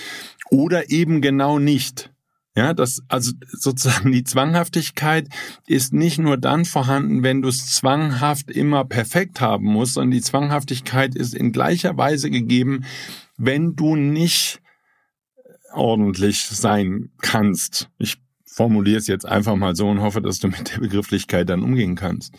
Oder 0.49 0.89
eben 0.89 1.21
genau 1.21 1.59
nicht. 1.59 2.11
Ja, 2.59 2.73
das, 2.73 3.01
also 3.07 3.31
sozusagen 3.47 4.11
die 4.11 4.25
Zwanghaftigkeit 4.25 5.29
ist 5.65 5.93
nicht 5.93 6.19
nur 6.19 6.35
dann 6.35 6.65
vorhanden, 6.65 7.23
wenn 7.23 7.41
du 7.41 7.47
es 7.47 7.67
zwanghaft 7.67 8.51
immer 8.51 8.83
perfekt 8.83 9.39
haben 9.39 9.63
musst, 9.63 9.93
sondern 9.93 10.11
die 10.11 10.19
Zwanghaftigkeit 10.19 11.15
ist 11.15 11.33
in 11.33 11.53
gleicher 11.53 11.95
Weise 11.95 12.29
gegeben, 12.29 12.83
wenn 13.37 13.77
du 13.77 13.95
nicht 13.95 14.59
ordentlich 15.71 16.41
sein 16.41 17.11
kannst. 17.21 17.89
Ich 17.97 18.17
formuliere 18.43 18.97
es 18.97 19.07
jetzt 19.07 19.25
einfach 19.25 19.55
mal 19.55 19.73
so 19.73 19.87
und 19.87 20.01
hoffe, 20.01 20.21
dass 20.21 20.39
du 20.39 20.49
mit 20.49 20.73
der 20.73 20.79
Begrifflichkeit 20.79 21.47
dann 21.47 21.63
umgehen 21.63 21.95
kannst. 21.95 22.33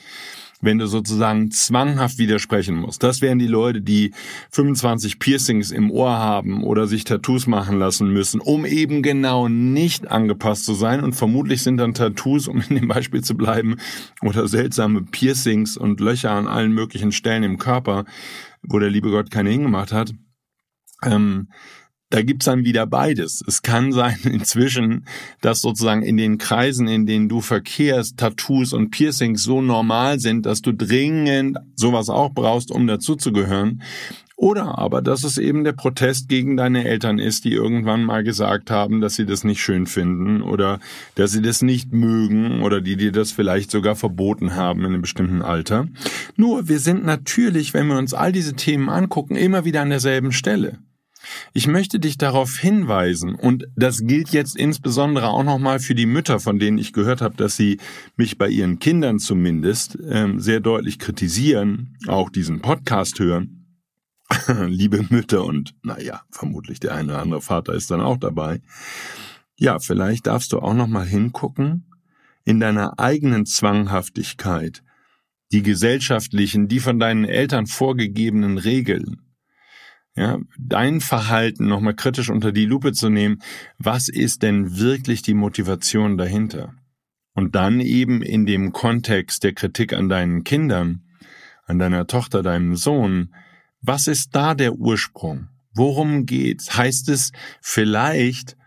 Wenn 0.60 0.78
du 0.78 0.86
sozusagen 0.86 1.50
zwanghaft 1.50 2.18
widersprechen 2.18 2.76
musst. 2.76 3.02
Das 3.02 3.20
wären 3.20 3.38
die 3.38 3.46
Leute, 3.46 3.80
die 3.80 4.12
25 4.50 5.18
Piercings 5.18 5.70
im 5.70 5.90
Ohr 5.90 6.10
haben 6.10 6.62
oder 6.64 6.86
sich 6.86 7.04
Tattoos 7.04 7.46
machen 7.46 7.78
lassen 7.78 8.12
müssen, 8.12 8.40
um 8.40 8.66
eben 8.66 9.02
genau 9.02 9.48
nicht 9.48 10.10
angepasst 10.10 10.64
zu 10.64 10.74
sein. 10.74 11.02
Und 11.02 11.14
vermutlich 11.14 11.62
sind 11.62 11.78
dann 11.78 11.94
Tattoos, 11.94 12.48
um 12.48 12.62
in 12.68 12.76
dem 12.76 12.88
Beispiel 12.88 13.22
zu 13.22 13.36
bleiben, 13.36 13.76
oder 14.22 14.48
seltsame 14.48 15.02
Piercings 15.02 15.76
und 15.76 16.00
Löcher 16.00 16.32
an 16.32 16.46
allen 16.46 16.72
möglichen 16.72 17.12
Stellen 17.12 17.42
im 17.42 17.58
Körper, 17.58 18.04
wo 18.62 18.78
der 18.78 18.90
liebe 18.90 19.10
Gott 19.10 19.30
keine 19.30 19.50
hingemacht 19.50 19.92
hat 19.92 20.12
ähm, 21.04 21.48
da 22.10 22.22
gibt's 22.22 22.46
dann 22.46 22.64
wieder 22.64 22.86
beides. 22.86 23.42
Es 23.46 23.62
kann 23.62 23.92
sein 23.92 24.18
inzwischen, 24.24 25.06
dass 25.40 25.60
sozusagen 25.60 26.02
in 26.02 26.16
den 26.16 26.38
Kreisen, 26.38 26.88
in 26.88 27.06
denen 27.06 27.28
du 27.28 27.40
verkehrst, 27.40 28.18
Tattoos 28.18 28.72
und 28.72 28.90
Piercings 28.90 29.42
so 29.42 29.62
normal 29.62 30.20
sind, 30.20 30.44
dass 30.44 30.60
du 30.60 30.72
dringend 30.72 31.58
sowas 31.76 32.08
auch 32.08 32.30
brauchst, 32.30 32.70
um 32.70 32.86
dazuzugehören. 32.86 33.82
Oder 34.40 34.78
aber, 34.78 35.02
dass 35.02 35.22
es 35.22 35.36
eben 35.36 35.64
der 35.64 35.74
Protest 35.74 36.30
gegen 36.30 36.56
deine 36.56 36.86
Eltern 36.86 37.18
ist, 37.18 37.44
die 37.44 37.52
irgendwann 37.52 38.04
mal 38.04 38.24
gesagt 38.24 38.70
haben, 38.70 39.02
dass 39.02 39.14
sie 39.14 39.26
das 39.26 39.44
nicht 39.44 39.60
schön 39.60 39.86
finden 39.86 40.40
oder 40.40 40.80
dass 41.14 41.32
sie 41.32 41.42
das 41.42 41.60
nicht 41.60 41.92
mögen 41.92 42.62
oder 42.62 42.80
die 42.80 42.96
dir 42.96 43.12
das 43.12 43.32
vielleicht 43.32 43.70
sogar 43.70 43.96
verboten 43.96 44.54
haben 44.54 44.80
in 44.80 44.86
einem 44.86 45.02
bestimmten 45.02 45.42
Alter. 45.42 45.88
Nur, 46.36 46.68
wir 46.68 46.78
sind 46.78 47.04
natürlich, 47.04 47.74
wenn 47.74 47.88
wir 47.88 47.98
uns 47.98 48.14
all 48.14 48.32
diese 48.32 48.54
Themen 48.54 48.88
angucken, 48.88 49.36
immer 49.36 49.66
wieder 49.66 49.82
an 49.82 49.90
derselben 49.90 50.32
Stelle. 50.32 50.78
Ich 51.52 51.66
möchte 51.66 52.00
dich 52.00 52.18
darauf 52.18 52.56
hinweisen, 52.56 53.34
und 53.34 53.66
das 53.76 54.00
gilt 54.04 54.30
jetzt 54.30 54.56
insbesondere 54.56 55.28
auch 55.28 55.44
nochmal 55.44 55.78
für 55.80 55.94
die 55.94 56.06
Mütter, 56.06 56.40
von 56.40 56.58
denen 56.58 56.78
ich 56.78 56.92
gehört 56.92 57.20
habe, 57.20 57.36
dass 57.36 57.56
sie 57.56 57.78
mich 58.16 58.38
bei 58.38 58.48
ihren 58.48 58.78
Kindern 58.78 59.18
zumindest 59.18 59.98
ähm, 60.08 60.40
sehr 60.40 60.60
deutlich 60.60 60.98
kritisieren, 60.98 61.96
auch 62.06 62.30
diesen 62.30 62.60
Podcast 62.60 63.18
hören. 63.18 63.66
Liebe 64.66 65.04
Mütter 65.10 65.44
und 65.44 65.74
naja, 65.82 66.22
vermutlich 66.30 66.80
der 66.80 66.94
eine 66.94 67.12
oder 67.12 67.22
andere 67.22 67.40
Vater 67.42 67.74
ist 67.74 67.90
dann 67.90 68.00
auch 68.00 68.16
dabei. 68.16 68.60
Ja, 69.56 69.78
vielleicht 69.78 70.26
darfst 70.26 70.52
du 70.52 70.60
auch 70.60 70.74
nochmal 70.74 71.06
hingucken 71.06 71.86
in 72.44 72.60
deiner 72.60 72.98
eigenen 72.98 73.44
Zwanghaftigkeit, 73.44 74.82
die 75.52 75.62
gesellschaftlichen, 75.62 76.68
die 76.68 76.80
von 76.80 76.98
deinen 76.98 77.24
Eltern 77.24 77.66
vorgegebenen 77.66 78.56
Regeln 78.56 79.29
ja, 80.20 80.38
dein 80.58 81.00
Verhalten 81.00 81.66
nochmal 81.66 81.94
kritisch 81.94 82.28
unter 82.28 82.52
die 82.52 82.66
Lupe 82.66 82.92
zu 82.92 83.08
nehmen, 83.08 83.40
was 83.78 84.10
ist 84.10 84.42
denn 84.42 84.76
wirklich 84.76 85.22
die 85.22 85.32
Motivation 85.32 86.18
dahinter? 86.18 86.74
Und 87.32 87.54
dann 87.54 87.80
eben 87.80 88.20
in 88.20 88.44
dem 88.44 88.72
Kontext 88.72 89.44
der 89.44 89.54
Kritik 89.54 89.94
an 89.94 90.10
deinen 90.10 90.44
Kindern, 90.44 91.04
an 91.64 91.78
deiner 91.78 92.06
Tochter, 92.06 92.42
deinem 92.42 92.76
Sohn, 92.76 93.34
was 93.80 94.08
ist 94.08 94.36
da 94.36 94.54
der 94.54 94.74
Ursprung? 94.74 95.48
Worum 95.72 96.26
geht's? 96.26 96.76
Heißt 96.76 97.08
es 97.08 97.32
vielleicht, 97.62 98.58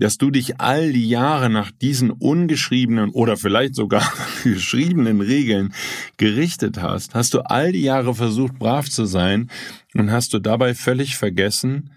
dass 0.00 0.18
du 0.18 0.30
dich 0.30 0.60
all 0.60 0.92
die 0.92 1.08
Jahre 1.08 1.50
nach 1.50 1.70
diesen 1.70 2.10
ungeschriebenen 2.10 3.10
oder 3.10 3.36
vielleicht 3.36 3.76
sogar 3.76 4.12
geschriebenen 4.44 5.20
Regeln 5.20 5.72
gerichtet 6.16 6.82
hast, 6.82 7.14
hast 7.14 7.34
du 7.34 7.40
all 7.40 7.70
die 7.70 7.82
Jahre 7.82 8.14
versucht, 8.14 8.58
brav 8.58 8.90
zu 8.90 9.04
sein 9.04 9.50
und 9.94 10.10
hast 10.10 10.34
du 10.34 10.40
dabei 10.40 10.74
völlig 10.74 11.16
vergessen, 11.16 11.90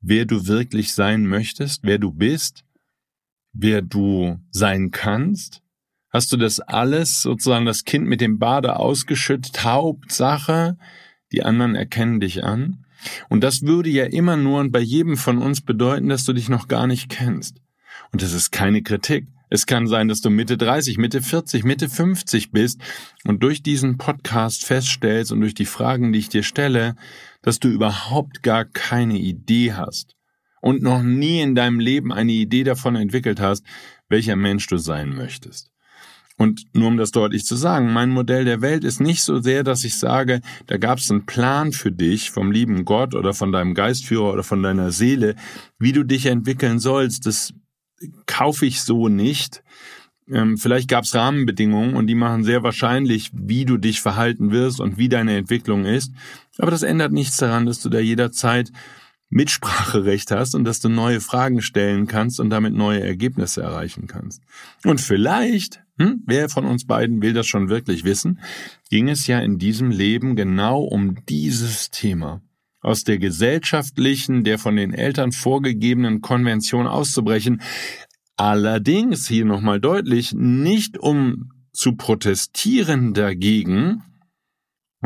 wer 0.00 0.26
du 0.26 0.46
wirklich 0.46 0.92
sein 0.92 1.26
möchtest, 1.26 1.84
wer 1.84 1.98
du 1.98 2.12
bist, 2.12 2.64
wer 3.54 3.80
du 3.80 4.38
sein 4.50 4.90
kannst 4.90 5.62
Hast 6.16 6.32
du 6.32 6.38
das 6.38 6.60
alles, 6.60 7.20
sozusagen 7.20 7.66
das 7.66 7.84
Kind 7.84 8.06
mit 8.06 8.22
dem 8.22 8.38
Bade 8.38 8.76
ausgeschüttet? 8.76 9.64
Hauptsache, 9.64 10.78
die 11.30 11.42
anderen 11.42 11.74
erkennen 11.74 12.20
dich 12.20 12.42
an? 12.42 12.85
Und 13.28 13.42
das 13.42 13.62
würde 13.62 13.90
ja 13.90 14.04
immer 14.04 14.36
nur 14.36 14.60
und 14.60 14.72
bei 14.72 14.80
jedem 14.80 15.16
von 15.16 15.38
uns 15.38 15.60
bedeuten, 15.60 16.08
dass 16.08 16.24
du 16.24 16.32
dich 16.32 16.48
noch 16.48 16.68
gar 16.68 16.86
nicht 16.86 17.08
kennst. 17.08 17.60
Und 18.12 18.22
das 18.22 18.32
ist 18.32 18.50
keine 18.50 18.82
Kritik. 18.82 19.26
Es 19.48 19.66
kann 19.66 19.86
sein, 19.86 20.08
dass 20.08 20.20
du 20.20 20.30
Mitte 20.30 20.56
30, 20.56 20.98
Mitte 20.98 21.22
40, 21.22 21.64
Mitte 21.64 21.88
50 21.88 22.50
bist 22.50 22.80
und 23.24 23.42
durch 23.42 23.62
diesen 23.62 23.96
Podcast 23.96 24.64
feststellst 24.64 25.30
und 25.30 25.40
durch 25.40 25.54
die 25.54 25.66
Fragen, 25.66 26.12
die 26.12 26.18
ich 26.18 26.28
dir 26.28 26.42
stelle, 26.42 26.96
dass 27.42 27.60
du 27.60 27.68
überhaupt 27.68 28.42
gar 28.42 28.64
keine 28.64 29.18
Idee 29.18 29.74
hast 29.74 30.16
und 30.60 30.82
noch 30.82 31.02
nie 31.02 31.40
in 31.40 31.54
deinem 31.54 31.78
Leben 31.78 32.12
eine 32.12 32.32
Idee 32.32 32.64
davon 32.64 32.96
entwickelt 32.96 33.38
hast, 33.38 33.64
welcher 34.08 34.34
Mensch 34.34 34.66
du 34.66 34.78
sein 34.78 35.10
möchtest. 35.10 35.70
Und 36.38 36.64
nur 36.74 36.88
um 36.88 36.98
das 36.98 37.12
deutlich 37.12 37.46
zu 37.46 37.56
sagen, 37.56 37.92
mein 37.92 38.10
Modell 38.10 38.44
der 38.44 38.60
Welt 38.60 38.84
ist 38.84 39.00
nicht 39.00 39.22
so 39.22 39.40
sehr, 39.40 39.64
dass 39.64 39.84
ich 39.84 39.98
sage, 39.98 40.42
da 40.66 40.76
gab 40.76 40.98
es 40.98 41.10
einen 41.10 41.24
Plan 41.24 41.72
für 41.72 41.90
dich 41.90 42.30
vom 42.30 42.52
lieben 42.52 42.84
Gott 42.84 43.14
oder 43.14 43.32
von 43.32 43.52
deinem 43.52 43.74
Geistführer 43.74 44.32
oder 44.32 44.42
von 44.42 44.62
deiner 44.62 44.90
Seele, 44.90 45.34
wie 45.78 45.92
du 45.92 46.04
dich 46.04 46.26
entwickeln 46.26 46.78
sollst. 46.78 47.24
Das 47.24 47.54
kaufe 48.26 48.66
ich 48.66 48.82
so 48.82 49.08
nicht. 49.08 49.62
Ähm, 50.28 50.58
vielleicht 50.58 50.88
gab 50.88 51.04
es 51.04 51.14
Rahmenbedingungen 51.14 51.94
und 51.94 52.06
die 52.06 52.14
machen 52.14 52.44
sehr 52.44 52.62
wahrscheinlich, 52.62 53.30
wie 53.32 53.64
du 53.64 53.78
dich 53.78 54.02
verhalten 54.02 54.50
wirst 54.50 54.80
und 54.80 54.98
wie 54.98 55.08
deine 55.08 55.36
Entwicklung 55.36 55.84
ist. 55.86 56.12
Aber 56.58 56.70
das 56.70 56.82
ändert 56.82 57.12
nichts 57.12 57.36
daran, 57.38 57.64
dass 57.64 57.80
du 57.80 57.88
da 57.88 57.98
jederzeit 57.98 58.72
Mitspracherecht 59.28 60.30
hast 60.30 60.54
und 60.54 60.64
dass 60.64 60.80
du 60.80 60.88
neue 60.88 61.20
Fragen 61.20 61.60
stellen 61.60 62.06
kannst 62.06 62.38
und 62.38 62.50
damit 62.50 62.74
neue 62.74 63.02
Ergebnisse 63.02 63.62
erreichen 63.62 64.06
kannst. 64.06 64.42
Und 64.84 65.00
vielleicht, 65.00 65.82
hm, 65.98 66.22
wer 66.26 66.48
von 66.48 66.64
uns 66.64 66.86
beiden 66.86 67.22
will 67.22 67.32
das 67.32 67.46
schon 67.46 67.68
wirklich 67.68 68.04
wissen, 68.04 68.40
ging 68.88 69.08
es 69.08 69.26
ja 69.26 69.40
in 69.40 69.58
diesem 69.58 69.90
Leben 69.90 70.36
genau 70.36 70.80
um 70.82 71.24
dieses 71.28 71.90
Thema. 71.90 72.40
Aus 72.80 73.02
der 73.02 73.18
gesellschaftlichen, 73.18 74.44
der 74.44 74.58
von 74.58 74.76
den 74.76 74.94
Eltern 74.94 75.32
vorgegebenen 75.32 76.20
Konvention 76.20 76.86
auszubrechen. 76.86 77.62
Allerdings, 78.36 79.26
hier 79.26 79.44
nochmal 79.44 79.80
deutlich, 79.80 80.34
nicht 80.34 80.98
um 80.98 81.50
zu 81.72 81.96
protestieren 81.96 83.12
dagegen, 83.12 84.02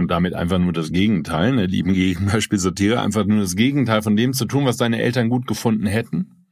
und 0.01 0.11
damit 0.11 0.35
einfach 0.35 0.59
nur 0.59 0.73
das 0.73 0.91
Gegenteil, 0.91 1.53
ne, 1.53 1.67
lieben 1.67 1.93
Gegenbeispiel 1.93 2.59
Satire, 2.59 3.01
einfach 3.01 3.25
nur 3.25 3.41
das 3.41 3.55
Gegenteil 3.55 4.03
von 4.03 4.17
dem 4.17 4.33
zu 4.33 4.47
tun, 4.47 4.65
was 4.65 4.77
deine 4.77 5.01
Eltern 5.01 5.29
gut 5.29 5.47
gefunden 5.47 5.87
hätten. 5.87 6.49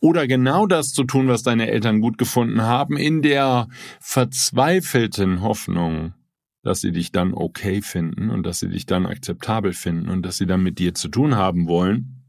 Oder 0.00 0.26
genau 0.26 0.66
das 0.66 0.92
zu 0.92 1.04
tun, 1.04 1.28
was 1.28 1.42
deine 1.42 1.70
Eltern 1.70 2.00
gut 2.00 2.18
gefunden 2.18 2.62
haben, 2.62 2.96
in 2.96 3.22
der 3.22 3.68
verzweifelten 4.00 5.42
Hoffnung, 5.42 6.14
dass 6.62 6.80
sie 6.80 6.92
dich 6.92 7.12
dann 7.12 7.34
okay 7.34 7.82
finden 7.82 8.30
und 8.30 8.44
dass 8.44 8.58
sie 8.58 8.68
dich 8.68 8.86
dann 8.86 9.06
akzeptabel 9.06 9.72
finden 9.72 10.08
und 10.08 10.24
dass 10.24 10.38
sie 10.38 10.46
dann 10.46 10.62
mit 10.62 10.78
dir 10.78 10.94
zu 10.94 11.08
tun 11.08 11.36
haben 11.36 11.68
wollen 11.68 12.24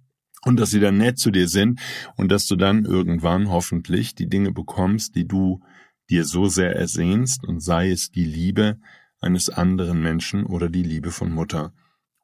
und 0.45 0.59
dass 0.59 0.69
sie 0.69 0.79
dann 0.79 0.97
nett 0.97 1.17
zu 1.17 1.31
dir 1.31 1.47
sind 1.47 1.79
und 2.15 2.31
dass 2.31 2.45
du 2.45 2.55
dann 2.55 2.85
irgendwann 2.85 3.49
hoffentlich 3.49 4.15
die 4.15 4.27
Dinge 4.27 4.51
bekommst, 4.51 5.15
die 5.15 5.27
du 5.27 5.61
dir 6.09 6.25
so 6.25 6.47
sehr 6.47 6.75
ersehnst 6.75 7.43
und 7.43 7.61
sei 7.61 7.89
es 7.89 8.11
die 8.11 8.25
Liebe, 8.25 8.77
eines 9.23 9.49
anderen 9.49 10.01
Menschen 10.01 10.45
oder 10.45 10.69
die 10.69 10.83
Liebe 10.83 11.11
von 11.11 11.31
Mutter 11.31 11.73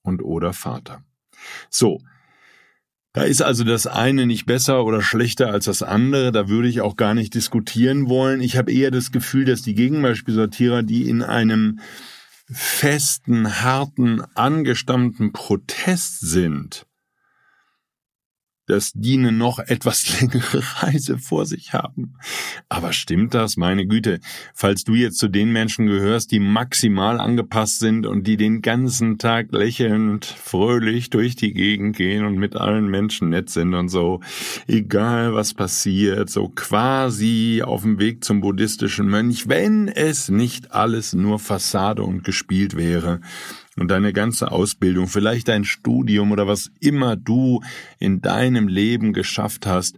und 0.01 0.21
oder 0.21 0.53
Vater. 0.53 1.03
So. 1.69 1.99
Da 3.13 3.23
ist 3.23 3.41
also 3.41 3.63
das 3.63 3.87
eine 3.87 4.27
nicht 4.27 4.45
besser 4.45 4.85
oder 4.85 5.01
schlechter 5.01 5.51
als 5.51 5.65
das 5.65 5.81
andere, 5.81 6.31
da 6.31 6.47
würde 6.47 6.67
ich 6.67 6.81
auch 6.81 6.95
gar 6.95 7.15
nicht 7.15 7.33
diskutieren 7.33 8.07
wollen. 8.07 8.39
Ich 8.39 8.55
habe 8.55 8.71
eher 8.71 8.91
das 8.91 9.11
Gefühl, 9.11 9.45
dass 9.45 9.63
die 9.63 9.73
Gegenbeispielsortierer, 9.73 10.83
die 10.83 11.09
in 11.09 11.23
einem 11.23 11.79
festen, 12.51 13.61
harten, 13.61 14.21
angestammten 14.35 15.31
Protest 15.31 16.19
sind, 16.19 16.85
dass 18.69 18.91
die 18.93 19.17
eine 19.17 19.31
noch 19.31 19.59
etwas 19.59 20.19
längere 20.21 20.61
Reise 20.81 21.17
vor 21.17 21.45
sich 21.45 21.73
haben. 21.73 22.13
Aber 22.69 22.93
stimmt 22.93 23.33
das? 23.33 23.57
Meine 23.57 23.87
Güte, 23.87 24.19
falls 24.53 24.83
du 24.83 24.93
jetzt 24.93 25.17
zu 25.17 25.27
den 25.27 25.51
Menschen 25.51 25.87
gehörst, 25.87 26.31
die 26.31 26.39
maximal 26.39 27.19
angepasst 27.19 27.79
sind 27.79 28.05
und 28.05 28.27
die 28.27 28.37
den 28.37 28.61
ganzen 28.61 29.17
Tag 29.17 29.51
lächelnd, 29.51 30.25
fröhlich 30.25 31.09
durch 31.09 31.35
die 31.35 31.53
Gegend 31.53 31.97
gehen 31.97 32.25
und 32.25 32.35
mit 32.35 32.55
allen 32.55 32.87
Menschen 32.87 33.29
nett 33.29 33.49
sind 33.49 33.73
und 33.73 33.89
so, 33.89 34.21
egal 34.67 35.33
was 35.33 35.53
passiert, 35.53 36.29
so 36.29 36.49
quasi 36.49 37.63
auf 37.65 37.81
dem 37.81 37.99
Weg 37.99 38.23
zum 38.23 38.41
buddhistischen 38.41 39.07
Mönch, 39.07 39.49
wenn 39.49 39.87
es 39.87 40.29
nicht 40.29 40.71
alles 40.71 41.13
nur 41.13 41.39
Fassade 41.39 42.03
und 42.03 42.23
gespielt 42.23 42.75
wäre, 42.75 43.21
und 43.79 43.89
deine 43.89 44.11
ganze 44.13 44.51
Ausbildung, 44.51 45.07
vielleicht 45.07 45.47
dein 45.47 45.63
Studium 45.63 46.31
oder 46.31 46.47
was 46.47 46.69
immer 46.81 47.15
du 47.15 47.61
in 47.97 48.21
deinem 48.21 48.67
Leben 48.67 49.13
geschafft 49.13 49.65
hast, 49.65 49.97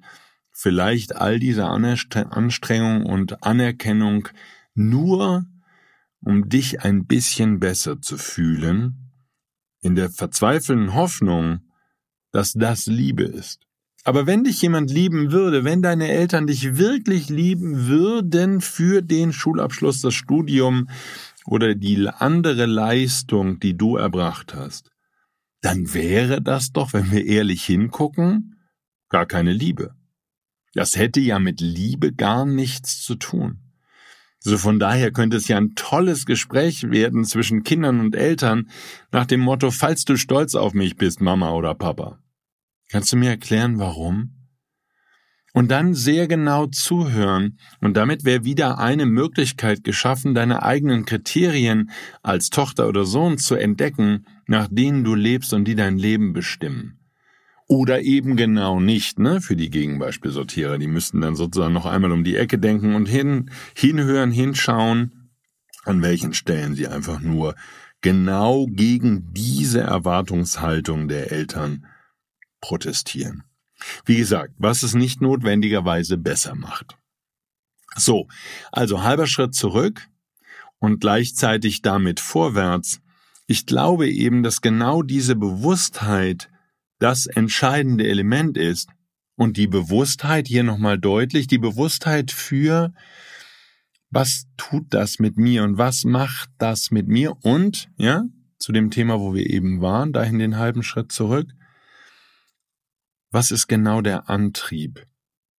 vielleicht 0.52 1.15
all 1.15 1.39
diese 1.39 1.65
Anstrengung 1.65 3.06
und 3.06 3.44
Anerkennung 3.44 4.30
nur, 4.76 5.46
um 6.24 6.48
dich 6.48 6.82
ein 6.82 7.08
bisschen 7.08 7.60
besser 7.60 8.00
zu 8.00 8.17
fühlen, 8.17 9.12
in 9.82 9.96
der 9.96 10.12
verzweifelnden 10.12 10.94
Hoffnung, 10.94 11.62
dass 12.32 12.54
das 12.54 12.86
Liebe 12.86 13.24
ist. 13.24 13.65
Aber 14.04 14.26
wenn 14.26 14.44
dich 14.44 14.62
jemand 14.62 14.89
lieben 14.89 15.32
würde, 15.32 15.63
wenn 15.63 15.82
deine 15.82 16.10
Eltern 16.10 16.48
dich 16.48 16.78
wirklich 16.78 17.30
lieben 17.30 17.88
würden 17.88 18.60
für 18.60 19.02
den 19.02 19.32
Schulabschluss, 19.32 20.02
das 20.02 20.15
Studium, 20.15 20.88
oder 21.45 21.75
die 21.75 22.08
andere 22.08 22.65
Leistung, 22.65 23.60
die 23.60 23.77
du 23.77 23.95
erbracht 23.97 24.54
hast, 24.54 24.89
dann 25.62 25.93
wäre 25.93 26.41
das 26.41 26.71
doch, 26.71 26.93
wenn 26.93 27.12
wir 27.12 27.25
ehrlich 27.25 27.63
hingucken, 27.63 28.60
gar 29.10 29.25
keine 29.25 29.54
Liebe. 29.54 29.95
Das 30.73 30.95
hätte 30.95 31.19
ja 31.19 31.39
mit 31.39 31.62
Liebe 31.62 32.13
gar 32.13 32.45
nichts 32.45 33.01
zu 33.01 33.15
tun. 33.15 33.60
So 34.39 34.58
von 34.58 34.80
daher 34.80 35.12
könnte 35.12 35.38
es 35.38 35.47
ja 35.47 35.58
ein 35.58 35.75
tolles 35.75 36.25
Gespräch 36.25 36.89
werden 36.89 37.25
zwischen 37.25 37.63
Kindern 37.63 37.99
und 37.99 38.15
Eltern 38.15 38.71
nach 39.12 39.27
dem 39.27 39.41
Motto, 39.41 39.69
falls 39.69 40.04
du 40.04 40.17
stolz 40.17 40.56
auf 40.56 40.73
mich 40.73 40.95
bist, 40.95 41.21
Mama 41.21 41.51
oder 41.51 41.75
Papa. 41.75 42.19
Kannst 42.89 43.13
du 43.13 43.17
mir 43.17 43.30
erklären, 43.30 43.77
warum? 43.77 44.40
Und 45.54 45.70
dann 45.70 45.94
sehr 45.94 46.28
genau 46.28 46.68
zuhören. 46.68 47.58
Und 47.82 47.98
damit 47.98 48.24
wäre 48.24 48.46
wieder 48.46 48.80
eine 48.80 49.06
Möglichkeit 49.06 49.84
geschaffen, 49.84 50.34
deine 50.34 50.64
eigenen 50.64 51.06
Kriterien 51.06 51.92
als 52.24 52.50
Tochter 52.50 52.88
oder 52.88 53.06
Sohn 53.06 53.38
zu 53.38 53.56
entdecken, 53.56 54.26
nach 54.48 54.70
denen 54.72 55.04
du 55.04 55.14
lebst 55.14 55.54
und 55.54 55.66
die 55.66 55.76
dein 55.76 55.98
Leben 55.98 56.32
bestimmen. 56.32 57.00
Oder 57.68 58.02
eben 58.02 58.36
genau 58.36 58.80
nicht, 58.80 59.20
ne, 59.20 59.42
für 59.42 59.56
die 59.56 59.70
Gegenbeispielsortierer. 59.70 60.78
Die 60.78 60.88
müssten 60.88 61.22
dann 61.22 61.36
sozusagen 61.36 61.74
noch 61.74 61.86
einmal 61.86 62.12
um 62.12 62.24
die 62.24 62.36
Ecke 62.36 62.58
denken 62.58 62.96
und 62.96 63.08
hin, 63.08 63.50
hinhören, 63.76 64.32
hinschauen, 64.32 65.32
an 65.84 66.02
welchen 66.02 66.34
Stellen 66.34 66.76
sie 66.76 66.88
einfach 66.88 67.22
nur 67.22 67.56
genau 68.02 68.68
gegen 68.68 69.32
diese 69.34 69.82
Erwartungshaltung 69.82 71.08
der 71.08 71.32
Eltern 71.32 71.86
protestieren. 72.60 73.44
Wie 74.06 74.17
gesagt, 74.17 74.54
was 74.58 74.84
es 74.84 74.94
nicht 74.94 75.22
notwendigerweise 75.22 76.17
besser 76.17 76.56
macht. 76.56 76.98
So, 77.96 78.28
also 78.72 79.04
halber 79.04 79.28
Schritt 79.28 79.54
zurück 79.54 80.08
und 80.80 81.00
gleichzeitig 81.00 81.82
damit 81.82 82.20
vorwärts. 82.20 83.02
Ich 83.48 83.65
glaube 83.65 84.10
eben, 84.10 84.44
dass 84.44 84.62
genau 84.62 85.02
diese 85.02 85.36
Bewusstheit 85.36 86.50
das 87.00 87.26
entscheidende 87.26 88.08
Element 88.08 88.58
ist. 88.58 88.89
Und 89.36 89.58
die 89.58 89.67
Bewusstheit 89.67 90.48
hier 90.48 90.63
nochmal 90.63 91.00
deutlich, 91.00 91.48
die 91.48 91.58
Bewusstheit 91.58 92.32
für, 92.32 92.94
was 94.12 94.46
tut 94.56 94.86
das 94.94 95.17
mit 95.17 95.38
mir 95.38 95.63
und 95.63 95.78
was 95.80 96.04
macht 96.04 96.50
das 96.60 96.91
mit 96.91 97.08
mir 97.08 97.36
und, 97.41 97.89
ja, 97.98 98.26
zu 98.60 98.72
dem 98.72 98.91
Thema, 98.91 99.20
wo 99.20 99.34
wir 99.34 99.50
eben 99.50 99.82
waren, 99.82 100.13
dahin 100.13 100.38
den 100.38 100.58
halben 100.58 100.84
Schritt 100.84 101.12
zurück, 101.12 101.48
was 103.32 103.52
ist 103.52 103.67
genau 103.67 104.02
der 104.02 104.30
Antrieb, 104.30 105.06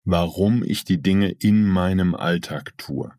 warum 0.04 0.62
ich 0.62 0.84
die 0.84 1.02
Dinge 1.02 1.30
in 1.30 1.66
meinem 1.66 2.14
Alltag 2.14 2.76
tue? 2.76 3.12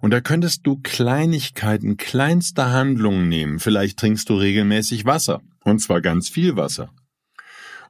Und 0.00 0.12
da 0.12 0.20
könntest 0.20 0.66
du 0.66 0.80
Kleinigkeiten, 0.82 1.96
kleinster 1.96 2.72
Handlungen 2.72 3.28
nehmen. 3.28 3.58
Vielleicht 3.58 3.98
trinkst 3.98 4.28
du 4.30 4.34
regelmäßig 4.36 5.04
Wasser, 5.04 5.42
und 5.64 5.80
zwar 5.80 6.00
ganz 6.00 6.28
viel 6.28 6.56
Wasser. 6.56 6.90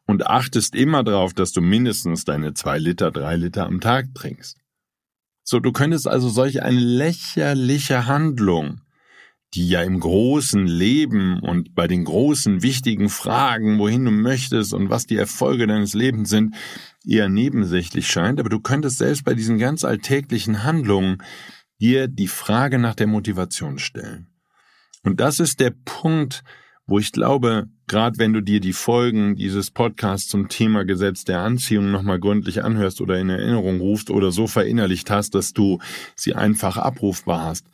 Und 0.07 0.27
achtest 0.27 0.75
immer 0.75 1.05
darauf, 1.05 1.35
dass 1.35 1.53
du 1.53 1.61
mindestens 1.61 2.25
deine 2.25 2.55
zwei 2.55 2.79
Liter, 2.79 3.11
drei 3.11 3.37
Liter 3.37 3.66
am 3.66 3.81
Tag 3.81 4.14
trinkst. 4.14 4.57
So, 5.44 5.61
du 5.61 5.73
könntest 5.73 6.09
also 6.09 6.29
solch 6.29 6.62
eine 6.62 6.81
lächerliche 6.81 8.07
Handlung 8.07 8.81
die 9.55 9.69
ja 9.69 9.83
im 9.83 9.99
großen 10.01 10.67
Leben 10.67 11.41
und 11.41 11.75
bei 11.75 11.87
den 11.87 12.05
großen 12.05 12.63
wichtigen 12.63 13.09
Fragen, 13.09 13.79
wohin 13.79 14.05
du 14.05 14.11
möchtest 14.11 14.75
und 14.75 14.91
was 14.91 15.07
die 15.07 15.17
Erfolge 15.17 15.67
deines 15.67 15.95
Lebens 15.95 16.29
sind, 16.29 16.55
eher 17.07 17.29
nebensächlich 17.29 18.09
scheint, 18.09 18.41
aber 18.41 18.51
du 18.51 18.61
könntest 18.61 18.99
selbst 18.99 19.25
bei 19.25 19.35
diesen 19.35 19.59
ganz 19.59 19.85
alltäglichen 19.85 20.65
Handlungen 20.65 21.23
dir 21.81 22.09
die 22.09 22.29
Frage 22.29 22.79
nach 22.79 22.95
der 22.95 23.07
Motivation 23.07 23.79
stellen. 23.79 24.29
Und 25.03 25.21
das 25.21 25.41
ist 25.41 25.61
der 25.61 25.73
Punkt, 25.85 26.43
wo 26.87 26.99
ich 26.99 27.13
glaube, 27.13 27.69
gerade 27.87 28.19
wenn 28.19 28.33
du 28.33 28.43
dir 28.43 28.61
die 28.61 28.73
Folgen 28.73 29.37
dieses 29.37 29.71
Podcasts 29.71 30.29
zum 30.29 30.49
Thema 30.49 30.85
Gesetz 30.85 31.25
der 31.25 31.41
Anziehung 31.41 31.91
nochmal 31.91 32.19
gründlich 32.19 32.65
anhörst 32.65 33.01
oder 33.01 33.19
in 33.19 33.29
Erinnerung 33.29 33.81
rufst 33.81 34.11
oder 34.11 34.33
so 34.33 34.47
verinnerlicht 34.47 35.11
hast, 35.11 35.35
dass 35.35 35.53
du 35.53 35.79
sie 36.17 36.35
einfach 36.35 36.77
abrufbar 36.77 37.43
hast. 37.43 37.67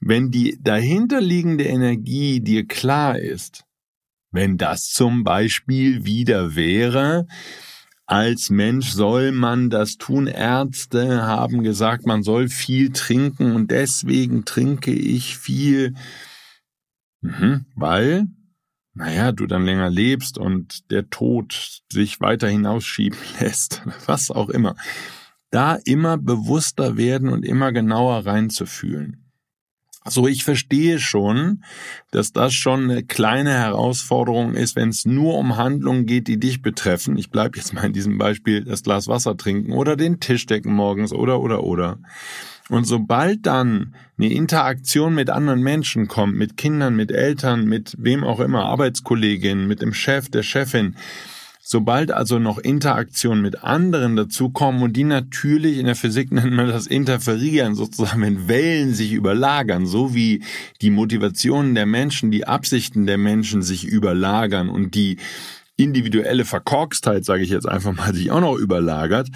Wenn 0.00 0.30
die 0.30 0.58
dahinterliegende 0.62 1.64
Energie 1.64 2.40
dir 2.40 2.66
klar 2.66 3.18
ist, 3.18 3.64
wenn 4.32 4.56
das 4.56 4.90
zum 4.90 5.24
Beispiel 5.24 6.04
wieder 6.04 6.54
wäre, 6.54 7.26
als 8.10 8.50
Mensch 8.50 8.90
soll 8.90 9.30
man 9.30 9.70
das 9.70 9.96
tun. 9.96 10.26
Ärzte 10.26 11.22
haben 11.22 11.62
gesagt, 11.62 12.06
man 12.06 12.24
soll 12.24 12.48
viel 12.48 12.90
trinken 12.90 13.52
und 13.52 13.70
deswegen 13.70 14.44
trinke 14.44 14.90
ich 14.90 15.38
viel, 15.38 15.94
mhm, 17.20 17.66
weil, 17.76 18.26
naja, 18.94 19.30
du 19.30 19.46
dann 19.46 19.64
länger 19.64 19.90
lebst 19.90 20.38
und 20.38 20.90
der 20.90 21.08
Tod 21.08 21.82
sich 21.92 22.20
weiter 22.20 22.48
hinausschieben 22.48 23.18
lässt, 23.40 23.82
was 24.06 24.32
auch 24.32 24.48
immer. 24.48 24.74
Da 25.52 25.76
immer 25.84 26.18
bewusster 26.18 26.96
werden 26.96 27.28
und 27.28 27.44
immer 27.44 27.70
genauer 27.70 28.26
reinzufühlen. 28.26 29.19
So, 30.10 30.26
ich 30.26 30.42
verstehe 30.42 30.98
schon, 30.98 31.62
dass 32.10 32.32
das 32.32 32.52
schon 32.52 32.90
eine 32.90 33.04
kleine 33.04 33.52
Herausforderung 33.52 34.54
ist, 34.54 34.74
wenn 34.74 34.88
es 34.88 35.04
nur 35.04 35.38
um 35.38 35.56
Handlungen 35.56 36.04
geht, 36.04 36.26
die 36.26 36.40
dich 36.40 36.62
betreffen. 36.62 37.16
Ich 37.16 37.30
bleibe 37.30 37.58
jetzt 37.58 37.72
mal 37.72 37.84
in 37.86 37.92
diesem 37.92 38.18
Beispiel 38.18 38.64
das 38.64 38.82
Glas 38.82 39.06
Wasser 39.06 39.36
trinken 39.36 39.72
oder 39.72 39.94
den 39.94 40.18
Tisch 40.18 40.46
decken 40.46 40.72
morgens 40.72 41.12
oder 41.12 41.40
oder 41.40 41.62
oder. 41.62 41.98
Und 42.68 42.86
sobald 42.86 43.46
dann 43.46 43.94
eine 44.16 44.32
Interaktion 44.32 45.14
mit 45.14 45.30
anderen 45.30 45.60
Menschen 45.60 46.08
kommt, 46.08 46.36
mit 46.36 46.56
Kindern, 46.56 46.94
mit 46.94 47.10
Eltern, 47.10 47.66
mit 47.66 47.96
wem 47.98 48.22
auch 48.24 48.40
immer, 48.40 48.64
Arbeitskolleginnen, 48.64 49.66
mit 49.66 49.82
dem 49.82 49.92
Chef, 49.92 50.28
der 50.28 50.42
Chefin, 50.42 50.96
Sobald 51.72 52.10
also 52.10 52.40
noch 52.40 52.58
Interaktion 52.58 53.42
mit 53.42 53.62
anderen 53.62 54.16
dazukommen 54.16 54.82
und 54.82 54.96
die 54.96 55.04
natürlich 55.04 55.78
in 55.78 55.86
der 55.86 55.94
Physik 55.94 56.32
nennt 56.32 56.52
man 56.52 56.66
das 56.66 56.88
Interferieren, 56.88 57.76
sozusagen 57.76 58.22
wenn 58.22 58.48
Wellen 58.48 58.92
sich 58.92 59.12
überlagern, 59.12 59.86
so 59.86 60.12
wie 60.12 60.42
die 60.82 60.90
Motivationen 60.90 61.76
der 61.76 61.86
Menschen, 61.86 62.32
die 62.32 62.44
Absichten 62.44 63.06
der 63.06 63.18
Menschen 63.18 63.62
sich 63.62 63.84
überlagern 63.84 64.68
und 64.68 64.96
die 64.96 65.18
individuelle 65.76 66.44
Verkorkstheit, 66.44 67.24
sage 67.24 67.44
ich 67.44 67.50
jetzt 67.50 67.68
einfach 67.68 67.96
mal, 67.96 68.12
sich 68.14 68.32
auch 68.32 68.40
noch 68.40 68.56
überlagert, 68.56 69.28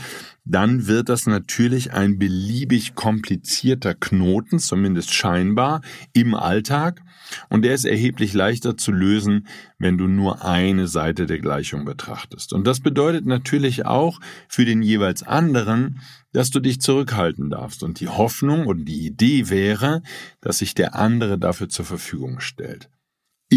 dann 0.44 0.86
wird 0.86 1.08
das 1.08 1.26
natürlich 1.26 1.92
ein 1.92 2.18
beliebig 2.18 2.94
komplizierter 2.94 3.94
Knoten, 3.94 4.58
zumindest 4.58 5.12
scheinbar, 5.12 5.80
im 6.12 6.34
Alltag. 6.34 7.00
Und 7.48 7.62
der 7.62 7.74
ist 7.74 7.86
erheblich 7.86 8.34
leichter 8.34 8.76
zu 8.76 8.92
lösen, 8.92 9.46
wenn 9.78 9.96
du 9.96 10.06
nur 10.06 10.44
eine 10.44 10.86
Seite 10.86 11.24
der 11.24 11.38
Gleichung 11.38 11.86
betrachtest. 11.86 12.52
Und 12.52 12.66
das 12.66 12.80
bedeutet 12.80 13.24
natürlich 13.24 13.86
auch 13.86 14.20
für 14.48 14.66
den 14.66 14.82
jeweils 14.82 15.22
anderen, 15.22 16.00
dass 16.32 16.50
du 16.50 16.60
dich 16.60 16.80
zurückhalten 16.80 17.48
darfst. 17.48 17.82
Und 17.82 18.00
die 18.00 18.08
Hoffnung 18.08 18.66
und 18.66 18.84
die 18.84 19.06
Idee 19.06 19.48
wäre, 19.48 20.02
dass 20.42 20.58
sich 20.58 20.74
der 20.74 20.94
andere 20.94 21.38
dafür 21.38 21.70
zur 21.70 21.86
Verfügung 21.86 22.40
stellt 22.40 22.90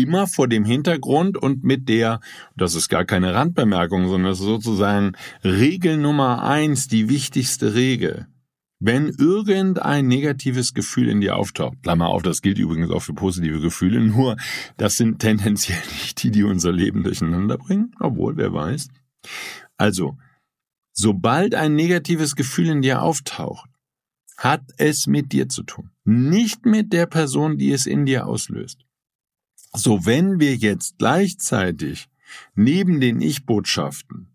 immer 0.02 0.28
vor 0.28 0.48
dem 0.48 0.66
Hintergrund 0.66 1.38
und 1.38 1.64
mit 1.64 1.90
der, 1.90 2.20
das 2.56 2.76
ist 2.76 2.90
gar 2.90 3.06
keine 3.06 3.34
Randbemerkung, 3.34 4.08
sondern 4.08 4.32
das 4.32 4.40
ist 4.40 4.46
sozusagen 4.46 5.14
Regel 5.44 5.98
Nummer 5.98 6.44
eins, 6.44 6.88
die 6.88 7.10
wichtigste 7.10 7.74
Regel. 7.76 8.28
Wenn 8.80 9.10
irgendein 9.10 10.08
negatives 10.08 10.76
Gefühl 10.76 11.10
in 11.10 11.20
dir 11.20 11.36
auftaucht, 11.36 11.82
Klammer 11.82 12.10
auf, 12.10 12.22
das 12.22 12.44
gilt 12.44 12.60
übrigens 12.60 12.92
auch 12.92 13.02
für 13.02 13.14
positive 13.14 13.60
Gefühle, 13.60 14.02
nur 14.02 14.38
das 14.78 14.98
sind 14.98 15.20
tendenziell 15.20 15.82
nicht 16.02 16.22
die, 16.22 16.32
die 16.32 16.44
unser 16.44 16.72
Leben 16.72 17.04
durcheinander 17.04 17.58
bringen, 17.58 17.96
obwohl, 18.00 18.38
wer 18.38 18.54
weiß. 18.54 18.90
Also, 19.78 20.18
sobald 20.94 21.56
ein 21.56 21.76
negatives 21.76 22.36
Gefühl 22.36 22.68
in 22.68 22.82
dir 22.82 23.02
auftaucht, 23.02 23.70
hat 24.38 24.62
es 24.78 25.08
mit 25.08 25.32
dir 25.32 25.50
zu 25.50 25.64
tun, 25.64 25.90
nicht 26.06 26.68
mit 26.68 26.94
der 26.94 27.08
Person, 27.08 27.58
die 27.58 27.72
es 27.72 27.88
in 27.88 28.06
dir 28.06 28.28
auslöst. 28.28 28.87
So, 29.78 30.06
wenn 30.06 30.40
wir 30.40 30.56
jetzt 30.56 30.98
gleichzeitig 30.98 32.08
neben 32.56 33.00
den 33.00 33.22
Ich-Botschaften 33.22 34.28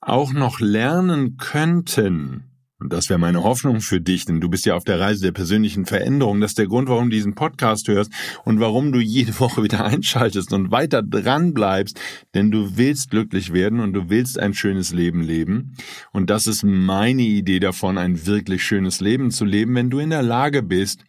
auch 0.00 0.32
noch 0.32 0.60
lernen 0.60 1.36
könnten, 1.36 2.44
und 2.80 2.92
das 2.92 3.08
wäre 3.08 3.18
meine 3.18 3.42
Hoffnung 3.42 3.80
für 3.80 4.00
dich, 4.00 4.24
denn 4.24 4.40
du 4.40 4.48
bist 4.48 4.64
ja 4.64 4.76
auf 4.76 4.84
der 4.84 5.00
Reise 5.00 5.22
der 5.22 5.32
persönlichen 5.32 5.84
Veränderung. 5.84 6.40
Das 6.40 6.52
ist 6.52 6.58
der 6.58 6.68
Grund, 6.68 6.88
warum 6.88 7.10
du 7.10 7.16
diesen 7.16 7.34
Podcast 7.34 7.88
hörst 7.88 8.12
und 8.44 8.60
warum 8.60 8.92
du 8.92 9.00
jede 9.00 9.38
Woche 9.40 9.64
wieder 9.64 9.84
einschaltest 9.86 10.52
und 10.52 10.70
weiter 10.70 11.02
dran 11.02 11.54
bleibst, 11.54 12.00
denn 12.34 12.50
du 12.50 12.76
willst 12.76 13.10
glücklich 13.10 13.52
werden 13.52 13.80
und 13.80 13.94
du 13.94 14.10
willst 14.10 14.38
ein 14.38 14.54
schönes 14.54 14.92
Leben 14.92 15.22
leben. 15.22 15.74
Und 16.12 16.30
das 16.30 16.46
ist 16.46 16.62
meine 16.62 17.22
Idee 17.22 17.58
davon, 17.58 17.98
ein 17.98 18.26
wirklich 18.26 18.62
schönes 18.62 19.00
Leben 19.00 19.30
zu 19.30 19.44
leben, 19.44 19.74
wenn 19.74 19.90
du 19.90 19.98
in 19.98 20.10
der 20.10 20.22
Lage 20.22 20.62
bist, 20.62 21.04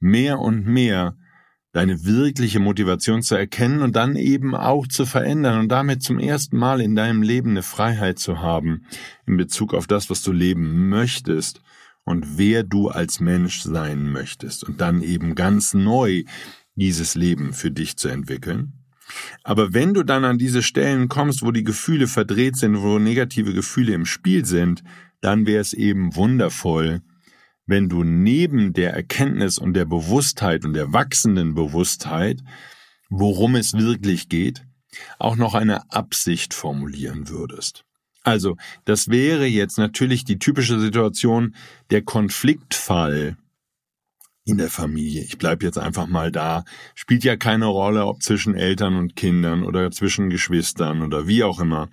mehr 0.00 0.38
und 0.38 0.66
mehr 0.66 1.16
deine 1.76 2.06
wirkliche 2.06 2.58
Motivation 2.58 3.20
zu 3.20 3.34
erkennen 3.34 3.82
und 3.82 3.96
dann 3.96 4.16
eben 4.16 4.54
auch 4.54 4.86
zu 4.86 5.04
verändern 5.04 5.60
und 5.60 5.68
damit 5.68 6.02
zum 6.02 6.18
ersten 6.18 6.56
Mal 6.56 6.80
in 6.80 6.96
deinem 6.96 7.20
Leben 7.20 7.50
eine 7.50 7.62
Freiheit 7.62 8.18
zu 8.18 8.40
haben 8.40 8.86
in 9.26 9.36
Bezug 9.36 9.74
auf 9.74 9.86
das, 9.86 10.08
was 10.08 10.22
du 10.22 10.32
leben 10.32 10.88
möchtest 10.88 11.60
und 12.04 12.38
wer 12.38 12.62
du 12.62 12.88
als 12.88 13.20
Mensch 13.20 13.60
sein 13.60 14.10
möchtest 14.10 14.64
und 14.64 14.80
dann 14.80 15.02
eben 15.02 15.34
ganz 15.34 15.74
neu 15.74 16.24
dieses 16.76 17.14
Leben 17.14 17.52
für 17.52 17.70
dich 17.70 17.98
zu 17.98 18.08
entwickeln. 18.08 18.72
Aber 19.44 19.74
wenn 19.74 19.92
du 19.92 20.02
dann 20.02 20.24
an 20.24 20.38
diese 20.38 20.62
Stellen 20.62 21.10
kommst, 21.10 21.42
wo 21.42 21.50
die 21.50 21.64
Gefühle 21.64 22.06
verdreht 22.06 22.56
sind, 22.56 22.80
wo 22.80 22.98
negative 22.98 23.52
Gefühle 23.52 23.92
im 23.92 24.06
Spiel 24.06 24.46
sind, 24.46 24.82
dann 25.20 25.44
wäre 25.44 25.60
es 25.60 25.74
eben 25.74 26.16
wundervoll, 26.16 27.02
wenn 27.66 27.88
du 27.88 28.04
neben 28.04 28.72
der 28.72 28.94
Erkenntnis 28.94 29.58
und 29.58 29.74
der 29.74 29.84
Bewusstheit 29.84 30.64
und 30.64 30.74
der 30.74 30.92
wachsenden 30.92 31.54
Bewusstheit, 31.54 32.40
worum 33.10 33.56
es 33.56 33.74
wirklich 33.74 34.28
geht, 34.28 34.64
auch 35.18 35.36
noch 35.36 35.54
eine 35.54 35.90
Absicht 35.90 36.54
formulieren 36.54 37.28
würdest. 37.28 37.84
Also, 38.22 38.56
das 38.84 39.08
wäre 39.08 39.46
jetzt 39.46 39.78
natürlich 39.78 40.24
die 40.24 40.38
typische 40.38 40.80
Situation, 40.80 41.54
der 41.90 42.02
Konfliktfall 42.02 43.36
in 44.44 44.58
der 44.58 44.70
Familie. 44.70 45.22
Ich 45.22 45.38
bleib 45.38 45.62
jetzt 45.62 45.78
einfach 45.78 46.06
mal 46.06 46.32
da. 46.32 46.64
Spielt 46.94 47.24
ja 47.24 47.36
keine 47.36 47.66
Rolle, 47.66 48.06
ob 48.06 48.22
zwischen 48.22 48.54
Eltern 48.54 48.96
und 48.96 49.16
Kindern 49.16 49.64
oder 49.64 49.90
zwischen 49.90 50.30
Geschwistern 50.30 51.02
oder 51.02 51.26
wie 51.26 51.42
auch 51.42 51.60
immer. 51.60 51.88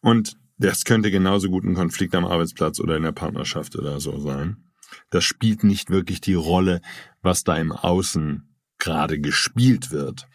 Und 0.00 0.36
das 0.58 0.84
könnte 0.84 1.10
genauso 1.10 1.48
gut 1.48 1.64
ein 1.64 1.74
Konflikt 1.74 2.14
am 2.14 2.26
Arbeitsplatz 2.26 2.80
oder 2.80 2.96
in 2.96 3.02
der 3.02 3.12
Partnerschaft 3.12 3.76
oder 3.76 4.00
so 4.00 4.18
sein 4.18 4.69
das 5.10 5.24
spielt 5.24 5.64
nicht 5.64 5.90
wirklich 5.90 6.20
die 6.20 6.34
Rolle, 6.34 6.80
was 7.22 7.44
da 7.44 7.56
im 7.56 7.72
Außen 7.72 8.48
gerade 8.78 9.20
gespielt 9.20 9.90
wird. 9.90 10.28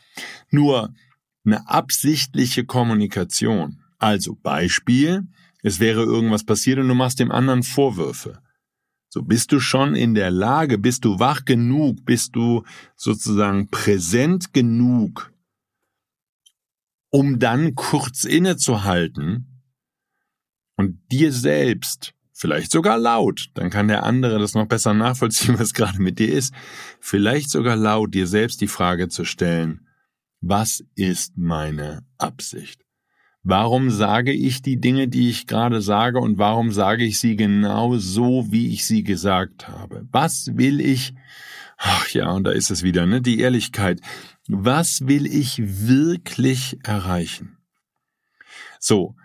Nur 0.50 0.94
eine 1.46 1.68
absichtliche 1.68 2.66
Kommunikation. 2.66 3.82
Also 3.98 4.36
Beispiel, 4.36 5.28
es 5.64 5.80
wäre 5.80 6.04
irgendwas 6.04 6.44
passiert 6.44 6.80
und 6.80 6.88
du 6.88 6.96
machst 6.96 7.20
dem 7.20 7.32
anderen 7.32 7.64
Vorwürfe. 7.64 8.42
So 9.10 9.22
bist 9.22 9.52
du 9.52 9.60
schon 9.60 9.96
in 9.96 10.14
der 10.14 10.30
Lage, 10.30 10.78
bist 10.78 11.06
du 11.06 11.20
wach 11.20 11.46
genug, 11.46 12.04
bist 12.06 12.36
du 12.36 12.64
sozusagen 12.96 13.70
präsent 13.70 14.54
genug, 14.54 15.32
um 17.10 17.40
dann 17.40 17.76
kurz 17.76 18.26
innezuhalten 18.26 19.64
und 20.76 21.00
dir 21.12 21.32
selbst 21.32 22.14
Vielleicht 22.38 22.69
sogar 22.69 22.98
laut, 22.98 23.50
dann 23.54 23.69
kann 23.69 23.88
der 23.88 24.04
andere 24.04 24.39
das 24.39 24.56
noch 24.56 24.65
besser 24.65 24.93
nachvollziehen, 24.93 25.58
was 25.58 25.74
gerade 25.74 26.02
mit 26.02 26.19
dir 26.19 26.34
ist. 26.34 26.54
Vielleicht 27.00 27.50
sogar 27.50 27.78
laut 27.78 28.13
dir 28.13 28.28
selbst 28.28 28.60
die 28.60 28.67
Frage 28.67 29.08
zu 29.08 29.24
stellen, 29.24 29.88
was 30.41 30.84
ist 30.95 31.38
meine 31.38 32.06
Absicht? 32.17 32.82
Warum 33.41 33.89
sage 33.89 34.34
ich 34.34 34.62
die 34.62 34.82
Dinge, 34.82 35.08
die 35.08 35.30
ich 35.30 35.48
gerade 35.48 35.82
sage 35.82 36.19
und 36.19 36.38
warum 36.38 36.74
sage 36.74 37.06
ich 37.06 37.21
sie 37.21 37.38
genau 37.38 37.95
so, 37.95 38.52
wie 38.52 38.74
ich 38.74 38.86
sie 38.86 39.04
gesagt 39.04 39.69
habe? 39.69 40.06
Was 40.12 40.58
will 40.58 40.82
ich, 40.82 41.13
ach 41.78 42.10
ja, 42.10 42.32
und 42.32 42.43
da 42.43 42.52
ist 42.52 42.69
es 42.69 42.84
wieder, 42.84 43.06
ne, 43.06 43.21
die 43.21 43.39
Ehrlichkeit. 43.39 44.02
Was 44.50 45.08
will 45.08 45.26
ich 45.26 45.62
wirklich 45.63 46.80
erreichen? 46.84 47.58
So, 48.80 49.15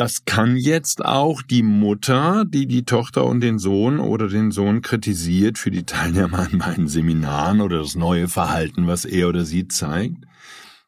das 0.00 0.24
kann 0.24 0.56
jetzt 0.56 1.04
auch 1.04 1.42
die 1.42 1.62
Mutter, 1.62 2.46
die 2.48 2.66
die 2.66 2.86
Tochter 2.86 3.26
und 3.26 3.42
den 3.42 3.58
Sohn 3.58 4.00
oder 4.00 4.28
den 4.28 4.50
Sohn 4.50 4.80
kritisiert 4.80 5.58
für 5.58 5.70
die 5.70 5.84
Teilnahme 5.84 6.38
an 6.38 6.56
meinen 6.56 6.88
Seminaren 6.88 7.60
oder 7.60 7.80
das 7.80 7.96
neue 7.96 8.26
Verhalten, 8.26 8.86
was 8.86 9.04
er 9.04 9.28
oder 9.28 9.44
sie 9.44 9.68
zeigt, 9.68 10.24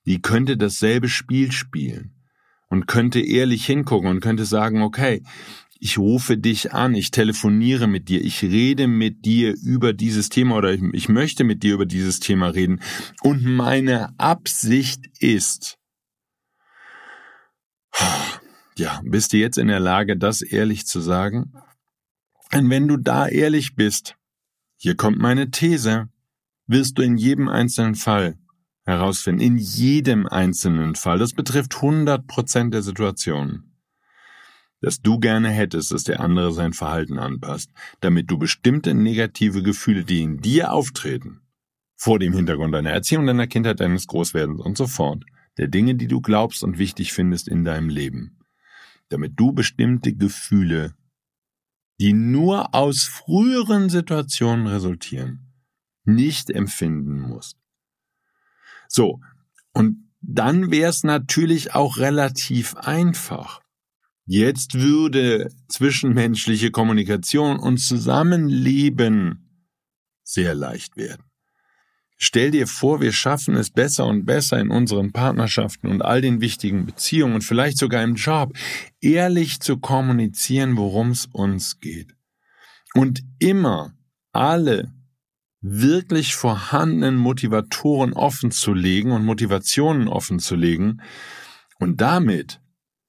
die 0.06 0.22
könnte 0.22 0.56
dasselbe 0.56 1.10
Spiel 1.10 1.52
spielen 1.52 2.14
und 2.70 2.86
könnte 2.86 3.20
ehrlich 3.20 3.66
hingucken 3.66 4.08
und 4.08 4.20
könnte 4.20 4.46
sagen, 4.46 4.80
okay, 4.80 5.22
ich 5.78 5.98
rufe 5.98 6.38
dich 6.38 6.72
an, 6.72 6.94
ich 6.94 7.10
telefoniere 7.10 7.88
mit 7.88 8.08
dir, 8.08 8.24
ich 8.24 8.42
rede 8.42 8.88
mit 8.88 9.26
dir 9.26 9.54
über 9.62 9.92
dieses 9.92 10.30
Thema 10.30 10.56
oder 10.56 10.72
ich, 10.72 10.80
ich 10.94 11.10
möchte 11.10 11.44
mit 11.44 11.62
dir 11.62 11.74
über 11.74 11.84
dieses 11.84 12.18
Thema 12.18 12.48
reden. 12.48 12.80
Und 13.20 13.44
meine 13.44 14.18
Absicht 14.18 15.04
ist, 15.20 15.76
ja, 18.78 19.00
bist 19.04 19.32
du 19.32 19.36
jetzt 19.36 19.58
in 19.58 19.68
der 19.68 19.80
Lage, 19.80 20.16
das 20.16 20.42
ehrlich 20.42 20.86
zu 20.86 21.00
sagen? 21.00 21.52
Und 22.54 22.70
wenn 22.70 22.88
du 22.88 22.96
da 22.96 23.28
ehrlich 23.28 23.74
bist, 23.74 24.16
hier 24.76 24.96
kommt 24.96 25.18
meine 25.18 25.50
These, 25.50 26.08
wirst 26.66 26.98
du 26.98 27.02
in 27.02 27.16
jedem 27.16 27.48
einzelnen 27.48 27.94
Fall 27.94 28.36
herausfinden, 28.84 29.40
in 29.40 29.58
jedem 29.58 30.26
einzelnen 30.26 30.94
Fall, 30.94 31.18
das 31.18 31.32
betrifft 31.32 31.76
100 31.76 32.26
Prozent 32.26 32.74
der 32.74 32.82
Situationen, 32.82 33.76
dass 34.80 35.00
du 35.00 35.18
gerne 35.18 35.50
hättest, 35.50 35.92
dass 35.92 36.04
der 36.04 36.20
andere 36.20 36.52
sein 36.52 36.72
Verhalten 36.72 37.18
anpasst, 37.18 37.70
damit 38.00 38.30
du 38.30 38.38
bestimmte 38.38 38.94
negative 38.94 39.62
Gefühle, 39.62 40.04
die 40.04 40.22
in 40.22 40.38
dir 40.38 40.72
auftreten, 40.72 41.42
vor 41.96 42.18
dem 42.18 42.32
Hintergrund 42.32 42.74
deiner 42.74 42.90
Erziehung, 42.90 43.26
deiner 43.26 43.46
Kindheit, 43.46 43.80
deines 43.80 44.08
Großwerdens 44.08 44.60
und 44.60 44.76
so 44.76 44.86
fort, 44.88 45.24
der 45.58 45.68
Dinge, 45.68 45.94
die 45.94 46.08
du 46.08 46.20
glaubst 46.20 46.64
und 46.64 46.78
wichtig 46.78 47.12
findest 47.12 47.46
in 47.46 47.64
deinem 47.64 47.88
Leben, 47.88 48.38
damit 49.12 49.32
du 49.36 49.52
bestimmte 49.52 50.14
Gefühle, 50.14 50.94
die 52.00 52.12
nur 52.12 52.74
aus 52.74 53.04
früheren 53.04 53.88
Situationen 53.88 54.66
resultieren, 54.66 55.52
nicht 56.04 56.50
empfinden 56.50 57.20
musst. 57.20 57.56
So, 58.88 59.20
und 59.72 60.10
dann 60.20 60.70
wäre 60.70 60.90
es 60.90 61.04
natürlich 61.04 61.74
auch 61.74 61.96
relativ 61.96 62.76
einfach. 62.76 63.60
Jetzt 64.24 64.74
würde 64.74 65.50
zwischenmenschliche 65.68 66.70
Kommunikation 66.70 67.58
und 67.58 67.78
Zusammenleben 67.78 69.68
sehr 70.22 70.54
leicht 70.54 70.96
werden. 70.96 71.31
Stell 72.24 72.52
dir 72.52 72.68
vor, 72.68 73.00
wir 73.00 73.10
schaffen 73.10 73.56
es 73.56 73.70
besser 73.70 74.06
und 74.06 74.24
besser 74.24 74.60
in 74.60 74.70
unseren 74.70 75.10
Partnerschaften 75.10 75.88
und 75.88 76.02
all 76.02 76.20
den 76.20 76.40
wichtigen 76.40 76.86
Beziehungen 76.86 77.34
und 77.34 77.42
vielleicht 77.42 77.78
sogar 77.78 78.04
im 78.04 78.14
Job, 78.14 78.56
ehrlich 79.00 79.58
zu 79.58 79.78
kommunizieren, 79.78 80.76
worum 80.76 81.10
es 81.10 81.26
uns 81.32 81.80
geht. 81.80 82.14
Und 82.94 83.24
immer 83.40 83.94
alle 84.30 84.94
wirklich 85.62 86.36
vorhandenen 86.36 87.16
Motivatoren 87.16 88.12
offen 88.12 88.52
zu 88.52 88.72
legen 88.72 89.10
und 89.10 89.24
Motivationen 89.24 90.06
offen 90.06 90.38
zu 90.38 90.54
legen 90.54 91.02
und 91.80 92.00
damit 92.00 92.60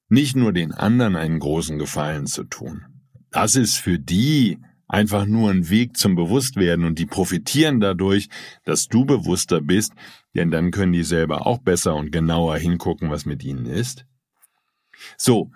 nicht 0.08 0.34
nur 0.34 0.52
den 0.52 0.72
anderen 0.72 1.14
einen 1.14 1.38
großen 1.38 1.78
Gefallen 1.78 2.26
zu 2.26 2.42
tun. 2.42 2.84
Das 3.30 3.54
ist 3.54 3.76
für 3.76 4.00
die 4.00 4.58
einfach 4.88 5.26
nur 5.26 5.50
ein 5.50 5.68
Weg 5.70 5.96
zum 5.96 6.14
Bewusstwerden 6.14 6.84
und 6.84 6.98
die 6.98 7.06
profitieren 7.06 7.80
dadurch, 7.80 8.28
dass 8.64 8.88
du 8.88 9.04
bewusster 9.04 9.60
bist, 9.60 9.92
denn 10.34 10.50
dann 10.50 10.70
können 10.70 10.92
die 10.92 11.04
selber 11.04 11.46
auch 11.46 11.58
besser 11.58 11.94
und 11.94 12.12
genauer 12.12 12.56
hingucken, 12.58 13.10
was 13.10 13.24
mit 13.24 13.44
ihnen 13.44 13.66
ist. 13.66 14.04
So, 15.16 15.50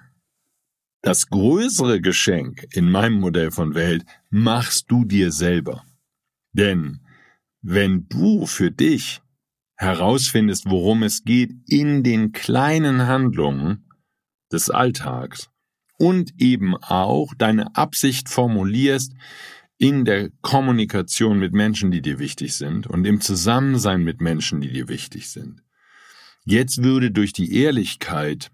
das 1.03 1.29
größere 1.29 2.01
Geschenk 2.01 2.67
in 2.73 2.91
meinem 2.91 3.21
Modell 3.21 3.51
von 3.51 3.75
Welt 3.75 4.05
machst 4.31 4.91
du 4.91 5.05
dir 5.05 5.31
selber. 5.31 5.85
Denn 6.53 7.01
wenn 7.62 8.09
du 8.09 8.47
für 8.47 8.71
dich 8.71 9.21
herausfindest, 9.77 10.69
worum 10.69 11.05
es 11.05 11.23
geht 11.23 11.53
in 11.67 12.03
den 12.03 12.33
kleinen 12.33 13.07
Handlungen 13.07 13.88
des 14.51 14.71
Alltags, 14.71 15.51
und 15.99 16.33
eben 16.39 16.77
auch 16.77 17.35
deine 17.37 17.77
Absicht 17.77 18.29
formulierst 18.29 19.13
in 19.77 20.05
der 20.05 20.31
Kommunikation 20.41 21.39
mit 21.39 21.53
Menschen, 21.53 21.91
die 21.91 22.03
dir 22.03 22.19
wichtig 22.19 22.55
sind 22.55 22.87
und 22.87 23.05
im 23.05 23.21
Zusammensein 23.21 24.03
mit 24.03 24.21
Menschen, 24.21 24.61
die 24.61 24.73
dir 24.73 24.89
wichtig 24.89 25.29
sind. 25.29 25.63
Jetzt 26.45 26.83
würde 26.83 27.11
durch 27.11 27.33
die 27.33 27.55
Ehrlichkeit 27.55 28.51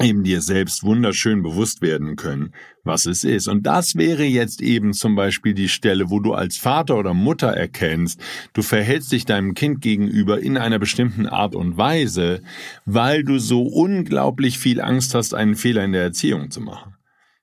eben 0.00 0.22
dir 0.22 0.40
selbst 0.40 0.84
wunderschön 0.84 1.42
bewusst 1.42 1.82
werden 1.82 2.16
können, 2.16 2.52
was 2.84 3.06
es 3.06 3.24
ist. 3.24 3.48
Und 3.48 3.64
das 3.66 3.96
wäre 3.96 4.24
jetzt 4.24 4.62
eben 4.62 4.92
zum 4.92 5.16
Beispiel 5.16 5.54
die 5.54 5.68
Stelle, 5.68 6.10
wo 6.10 6.20
du 6.20 6.34
als 6.34 6.56
Vater 6.56 6.96
oder 6.96 7.14
Mutter 7.14 7.48
erkennst, 7.48 8.20
du 8.52 8.62
verhältst 8.62 9.12
dich 9.12 9.24
deinem 9.24 9.54
Kind 9.54 9.80
gegenüber 9.80 10.40
in 10.40 10.56
einer 10.56 10.78
bestimmten 10.78 11.26
Art 11.26 11.54
und 11.54 11.76
Weise, 11.76 12.42
weil 12.84 13.24
du 13.24 13.38
so 13.38 13.62
unglaublich 13.62 14.58
viel 14.58 14.80
Angst 14.80 15.14
hast, 15.14 15.34
einen 15.34 15.56
Fehler 15.56 15.84
in 15.84 15.92
der 15.92 16.02
Erziehung 16.02 16.50
zu 16.50 16.60
machen. 16.60 16.94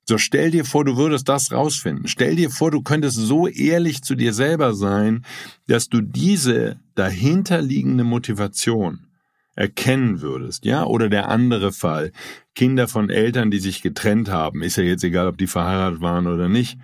So 0.08 0.20
stell 0.20 0.52
dir 0.52 0.66
vor, 0.66 0.86
du 0.86 0.98
würdest 0.98 1.28
das 1.28 1.52
rausfinden. 1.52 2.08
Stell 2.08 2.36
dir 2.36 2.52
vor, 2.52 2.70
du 2.70 2.84
könntest 2.84 3.18
so 3.18 3.48
ehrlich 3.48 4.04
zu 4.04 4.14
dir 4.14 4.34
selber 4.34 4.76
sein, 4.76 5.26
dass 5.68 5.90
du 5.90 6.02
diese 6.02 6.80
dahinterliegende 6.94 8.04
Motivation 8.04 9.05
erkennen 9.56 10.22
würdest, 10.22 10.66
ja, 10.66 10.84
oder 10.86 11.10
der 11.10 11.30
andere 11.30 11.72
Fall, 11.72 12.12
Kinder 12.54 12.88
von 12.88 13.10
Eltern, 13.10 13.52
die 13.52 13.60
sich 13.60 13.82
getrennt 13.82 14.30
haben, 14.30 14.62
ist 14.62 14.78
ja 14.78 14.84
jetzt 14.84 15.04
egal, 15.04 15.28
ob 15.28 15.38
die 15.38 15.48
verheiratet 15.48 16.02
waren 16.02 16.28
oder 16.28 16.50
nicht. 16.50 16.78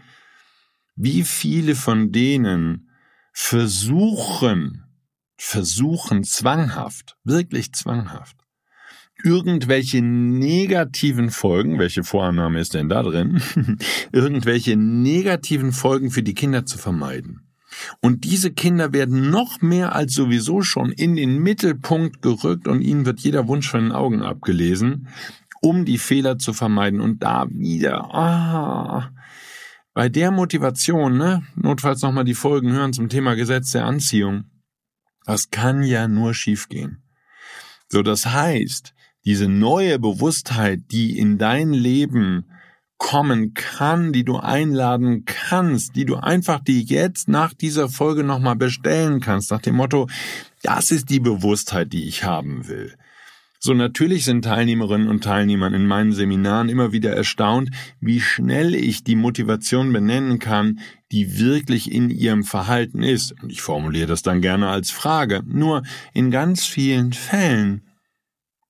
Wie 0.95 1.23
viele 1.23 1.75
von 1.75 2.11
denen 2.11 2.89
versuchen, 3.33 4.83
versuchen 5.37 6.23
zwanghaft, 6.23 7.17
wirklich 7.23 7.73
zwanghaft, 7.73 8.37
irgendwelche 9.23 10.01
negativen 10.01 11.29
Folgen, 11.29 11.79
welche 11.79 12.03
Vorannahme 12.03 12.59
ist 12.59 12.73
denn 12.73 12.89
da 12.89 13.03
drin, 13.03 13.41
irgendwelche 14.11 14.75
negativen 14.75 15.71
Folgen 15.71 16.11
für 16.11 16.23
die 16.23 16.33
Kinder 16.33 16.65
zu 16.65 16.77
vermeiden. 16.77 17.50
Und 17.99 18.23
diese 18.23 18.51
Kinder 18.51 18.93
werden 18.93 19.29
noch 19.29 19.61
mehr 19.61 19.95
als 19.95 20.13
sowieso 20.13 20.61
schon 20.61 20.91
in 20.91 21.15
den 21.15 21.39
Mittelpunkt 21.39 22.21
gerückt 22.21 22.67
und 22.67 22.81
ihnen 22.81 23.05
wird 23.05 23.19
jeder 23.21 23.47
Wunsch 23.47 23.69
von 23.69 23.81
den 23.81 23.91
Augen 23.91 24.21
abgelesen, 24.21 25.07
um 25.61 25.85
die 25.85 25.97
Fehler 25.97 26.37
zu 26.37 26.53
vermeiden. 26.53 27.01
Und 27.01 27.23
da 27.23 27.47
wieder, 27.49 28.13
ah, 28.13 29.11
bei 29.93 30.09
der 30.09 30.31
Motivation, 30.31 31.17
ne, 31.17 31.43
notfalls 31.55 32.01
nochmal 32.01 32.23
die 32.23 32.33
Folgen 32.33 32.71
hören 32.71 32.93
zum 32.93 33.09
Thema 33.09 33.35
Gesetz 33.35 33.71
der 33.71 33.85
Anziehung. 33.85 34.45
Das 35.25 35.49
kann 35.49 35.83
ja 35.83 36.07
nur 36.07 36.33
schiefgehen. 36.33 37.03
So, 37.89 38.01
das 38.01 38.25
heißt, 38.25 38.93
diese 39.25 39.47
neue 39.47 39.99
Bewusstheit, 39.99 40.79
die 40.91 41.17
in 41.17 41.37
dein 41.37 41.73
Leben 41.73 42.45
kommen 43.01 43.55
kann, 43.55 44.13
die 44.13 44.23
du 44.23 44.37
einladen 44.37 45.25
kannst, 45.25 45.95
die 45.95 46.05
du 46.05 46.17
einfach 46.17 46.59
die 46.59 46.83
jetzt 46.83 47.27
nach 47.27 47.51
dieser 47.51 47.89
Folge 47.89 48.23
nochmal 48.23 48.55
bestellen 48.55 49.21
kannst, 49.21 49.49
nach 49.49 49.59
dem 49.59 49.75
Motto, 49.75 50.07
das 50.61 50.91
ist 50.91 51.09
die 51.09 51.19
Bewusstheit, 51.19 51.91
die 51.93 52.07
ich 52.07 52.23
haben 52.23 52.67
will. 52.67 52.93
So 53.59 53.73
natürlich 53.73 54.23
sind 54.23 54.45
Teilnehmerinnen 54.45 55.07
und 55.07 55.23
Teilnehmer 55.23 55.73
in 55.73 55.87
meinen 55.87 56.13
Seminaren 56.13 56.69
immer 56.69 56.91
wieder 56.91 57.11
erstaunt, 57.11 57.71
wie 57.99 58.21
schnell 58.21 58.75
ich 58.75 59.03
die 59.03 59.15
Motivation 59.15 59.91
benennen 59.91 60.37
kann, 60.37 60.79
die 61.11 61.39
wirklich 61.39 61.91
in 61.91 62.11
ihrem 62.11 62.43
Verhalten 62.43 63.01
ist. 63.01 63.33
Und 63.41 63.51
ich 63.51 63.63
formuliere 63.63 64.07
das 64.07 64.21
dann 64.21 64.41
gerne 64.41 64.69
als 64.69 64.91
Frage. 64.91 65.41
Nur 65.43 65.81
in 66.13 66.29
ganz 66.29 66.65
vielen 66.67 67.13
Fällen 67.13 67.81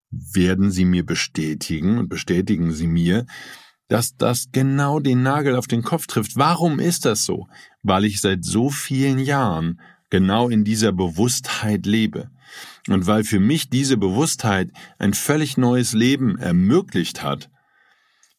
werden 0.09 0.71
sie 0.71 0.85
mir 0.85 1.05
bestätigen 1.05 1.97
und 1.97 2.07
bestätigen 2.07 2.71
sie 2.71 2.87
mir, 2.87 3.25
dass 3.91 4.15
das 4.15 4.53
genau 4.53 5.01
den 5.01 5.21
Nagel 5.21 5.57
auf 5.57 5.67
den 5.67 5.83
Kopf 5.83 6.07
trifft. 6.07 6.37
Warum 6.37 6.79
ist 6.79 7.03
das 7.03 7.25
so? 7.25 7.49
Weil 7.83 8.05
ich 8.05 8.21
seit 8.21 8.45
so 8.45 8.69
vielen 8.69 9.19
Jahren 9.19 9.81
genau 10.09 10.47
in 10.47 10.63
dieser 10.63 10.93
Bewusstheit 10.93 11.85
lebe. 11.85 12.31
Und 12.87 13.05
weil 13.05 13.25
für 13.25 13.41
mich 13.41 13.69
diese 13.69 13.97
Bewusstheit 13.97 14.71
ein 14.97 15.13
völlig 15.13 15.57
neues 15.57 15.91
Leben 15.91 16.37
ermöglicht 16.37 17.21
hat, 17.21 17.49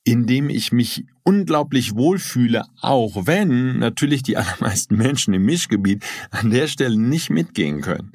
in 0.05 0.27
dem 0.27 0.49
ich 0.49 0.73
mich 0.73 1.05
unglaublich 1.23 1.97
wohlfühle, 1.97 2.65
auch 2.81 3.27
wenn 3.27 3.79
natürlich 3.79 4.23
die 4.23 4.37
allermeisten 4.39 4.97
Menschen 4.97 5.35
im 5.35 5.45
Mischgebiet 5.45 6.03
an 6.31 6.49
der 6.49 6.67
Stelle 6.67 6.99
nicht 6.99 7.29
mitgehen 7.29 7.83
können. 7.83 8.13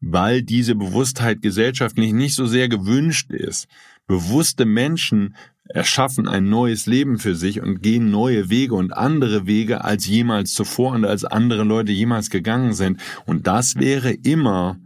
Weil 0.00 0.42
diese 0.42 0.76
Bewusstheit 0.76 1.42
gesellschaftlich 1.42 2.12
nicht 2.12 2.36
so 2.36 2.46
sehr 2.46 2.68
gewünscht 2.68 3.32
ist. 3.32 3.66
Bewusste 4.06 4.64
Menschen 4.64 5.34
erschaffen 5.68 6.28
ein 6.28 6.50
neues 6.50 6.86
Leben 6.86 7.18
für 7.18 7.34
sich 7.34 7.60
und 7.60 7.82
gehen 7.82 8.10
neue 8.10 8.50
Wege 8.50 8.74
und 8.74 8.92
andere 8.92 9.46
Wege 9.46 9.82
als 9.82 10.06
jemals 10.06 10.52
zuvor 10.52 10.92
und 10.92 11.04
als 11.06 11.24
andere 11.24 11.64
Leute 11.64 11.92
jemals 11.92 12.28
gegangen 12.28 12.74
sind. 12.74 13.00
Und 13.24 13.46
das 13.46 13.76
wäre 13.76 14.12
immer 14.12 14.78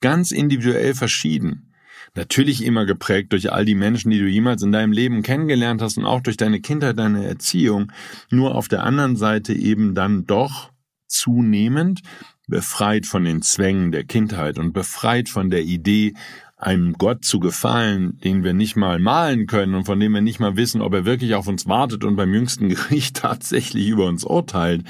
ganz 0.00 0.30
individuell 0.30 0.94
verschieden. 0.94 1.72
Natürlich 2.14 2.64
immer 2.64 2.84
geprägt 2.84 3.32
durch 3.32 3.52
all 3.52 3.64
die 3.64 3.74
Menschen, 3.74 4.10
die 4.10 4.18
du 4.18 4.26
jemals 4.26 4.62
in 4.62 4.72
deinem 4.72 4.92
Leben 4.92 5.22
kennengelernt 5.22 5.80
hast 5.80 5.96
und 5.96 6.04
auch 6.04 6.20
durch 6.20 6.36
deine 6.36 6.60
Kindheit, 6.60 6.98
deine 6.98 7.24
Erziehung. 7.24 7.90
Nur 8.30 8.54
auf 8.54 8.68
der 8.68 8.84
anderen 8.84 9.16
Seite 9.16 9.54
eben 9.54 9.94
dann 9.94 10.26
doch 10.26 10.72
zunehmend 11.06 12.02
befreit 12.48 13.06
von 13.06 13.24
den 13.24 13.40
Zwängen 13.40 13.92
der 13.92 14.04
Kindheit 14.04 14.58
und 14.58 14.72
befreit 14.72 15.28
von 15.28 15.48
der 15.48 15.62
Idee, 15.62 16.14
einem 16.62 16.92
Gott 16.92 17.24
zu 17.24 17.40
gefallen, 17.40 18.18
den 18.20 18.44
wir 18.44 18.54
nicht 18.54 18.76
mal 18.76 19.00
malen 19.00 19.46
können 19.46 19.74
und 19.74 19.84
von 19.84 19.98
dem 19.98 20.12
wir 20.12 20.20
nicht 20.20 20.38
mal 20.38 20.56
wissen, 20.56 20.80
ob 20.80 20.94
er 20.94 21.04
wirklich 21.04 21.34
auf 21.34 21.48
uns 21.48 21.66
wartet 21.66 22.04
und 22.04 22.14
beim 22.14 22.32
jüngsten 22.32 22.68
Gericht 22.70 23.16
tatsächlich 23.16 23.88
über 23.88 24.06
uns 24.06 24.24
urteilt, 24.24 24.86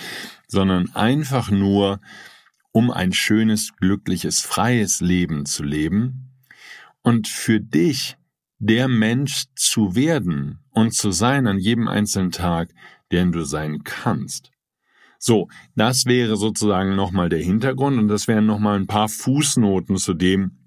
sondern 0.48 0.94
einfach 0.94 1.50
nur, 1.50 2.00
um 2.72 2.90
ein 2.90 3.12
schönes, 3.12 3.74
glückliches, 3.76 4.40
freies 4.40 5.00
Leben 5.00 5.46
zu 5.46 5.62
leben 5.62 6.30
und 7.02 7.26
für 7.26 7.60
dich 7.60 8.16
der 8.58 8.86
Mensch 8.88 9.44
zu 9.56 9.96
werden 9.96 10.60
und 10.70 10.94
zu 10.94 11.10
sein 11.10 11.46
an 11.46 11.58
jedem 11.58 11.88
einzelnen 11.88 12.32
Tag, 12.32 12.70
den 13.12 13.32
du 13.32 13.44
sein 13.44 13.82
kannst. 13.82 14.50
So, 15.18 15.48
das 15.74 16.04
wäre 16.04 16.36
sozusagen 16.36 16.96
nochmal 16.96 17.28
der 17.28 17.42
Hintergrund 17.42 17.98
und 17.98 18.08
das 18.08 18.28
wären 18.28 18.44
nochmal 18.44 18.78
ein 18.78 18.86
paar 18.86 19.08
Fußnoten 19.08 19.96
zu 19.96 20.14
dem, 20.14 20.61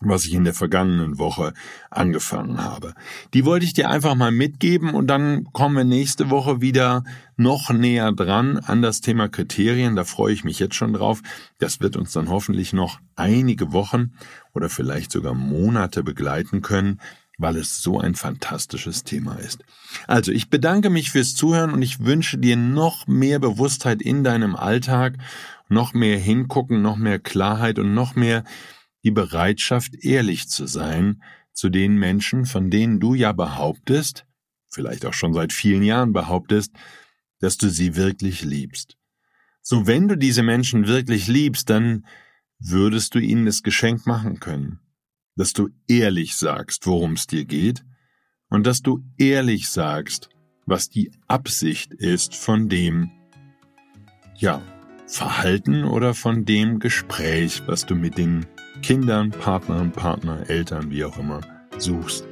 was 0.00 0.24
ich 0.24 0.34
in 0.34 0.44
der 0.44 0.54
vergangenen 0.54 1.18
Woche 1.18 1.54
angefangen 1.90 2.62
habe. 2.62 2.94
Die 3.34 3.44
wollte 3.44 3.64
ich 3.64 3.72
dir 3.72 3.90
einfach 3.90 4.14
mal 4.14 4.30
mitgeben 4.30 4.94
und 4.94 5.08
dann 5.08 5.44
kommen 5.52 5.76
wir 5.76 5.84
nächste 5.84 6.30
Woche 6.30 6.60
wieder 6.60 7.02
noch 7.36 7.70
näher 7.70 8.12
dran 8.12 8.58
an 8.58 8.80
das 8.80 9.00
Thema 9.00 9.28
Kriterien. 9.28 9.96
Da 9.96 10.04
freue 10.04 10.32
ich 10.32 10.44
mich 10.44 10.60
jetzt 10.60 10.76
schon 10.76 10.92
drauf. 10.92 11.20
Das 11.58 11.80
wird 11.80 11.96
uns 11.96 12.12
dann 12.12 12.28
hoffentlich 12.28 12.72
noch 12.72 13.00
einige 13.16 13.72
Wochen 13.72 14.12
oder 14.54 14.68
vielleicht 14.68 15.10
sogar 15.10 15.34
Monate 15.34 16.04
begleiten 16.04 16.62
können, 16.62 17.00
weil 17.36 17.56
es 17.56 17.82
so 17.82 17.98
ein 17.98 18.14
fantastisches 18.14 19.02
Thema 19.02 19.34
ist. 19.34 19.64
Also 20.06 20.30
ich 20.30 20.48
bedanke 20.48 20.90
mich 20.90 21.10
fürs 21.10 21.34
Zuhören 21.34 21.72
und 21.72 21.82
ich 21.82 22.04
wünsche 22.04 22.38
dir 22.38 22.56
noch 22.56 23.08
mehr 23.08 23.40
Bewusstheit 23.40 24.00
in 24.00 24.22
deinem 24.22 24.54
Alltag, 24.54 25.14
noch 25.68 25.92
mehr 25.92 26.18
Hingucken, 26.18 26.82
noch 26.82 26.96
mehr 26.96 27.18
Klarheit 27.18 27.78
und 27.78 27.94
noch 27.94 28.14
mehr 28.14 28.44
die 29.08 29.12
Bereitschaft, 29.12 30.04
ehrlich 30.04 30.50
zu 30.50 30.66
sein 30.66 31.22
zu 31.54 31.70
den 31.70 31.96
Menschen, 31.96 32.44
von 32.44 32.68
denen 32.68 33.00
du 33.00 33.14
ja 33.14 33.32
behauptest, 33.32 34.26
vielleicht 34.70 35.06
auch 35.06 35.14
schon 35.14 35.32
seit 35.32 35.54
vielen 35.54 35.82
Jahren 35.82 36.12
behauptest, 36.12 36.72
dass 37.38 37.56
du 37.56 37.70
sie 37.70 37.96
wirklich 37.96 38.44
liebst. 38.44 38.98
So 39.62 39.86
wenn 39.86 40.08
du 40.08 40.18
diese 40.18 40.42
Menschen 40.42 40.86
wirklich 40.86 41.26
liebst, 41.26 41.70
dann 41.70 42.04
würdest 42.58 43.14
du 43.14 43.18
ihnen 43.18 43.46
das 43.46 43.62
Geschenk 43.62 44.06
machen 44.06 44.40
können, 44.40 44.80
dass 45.36 45.54
du 45.54 45.70
ehrlich 45.88 46.36
sagst, 46.36 46.86
worum 46.86 47.14
es 47.14 47.26
dir 47.26 47.46
geht, 47.46 47.86
und 48.50 48.66
dass 48.66 48.82
du 48.82 49.02
ehrlich 49.16 49.70
sagst, 49.70 50.28
was 50.66 50.90
die 50.90 51.12
Absicht 51.28 51.94
ist 51.94 52.34
von 52.34 52.68
dem, 52.68 53.10
ja, 54.36 54.62
Verhalten 55.06 55.84
oder 55.84 56.12
von 56.12 56.44
dem 56.44 56.78
Gespräch, 56.78 57.62
was 57.66 57.86
du 57.86 57.94
mit 57.94 58.18
den 58.18 58.46
Kindern, 58.82 59.30
Partnern, 59.30 59.92
Partner, 59.92 60.48
Eltern, 60.48 60.90
wie 60.90 61.04
auch 61.04 61.18
immer, 61.18 61.40
suchst. 61.78 62.26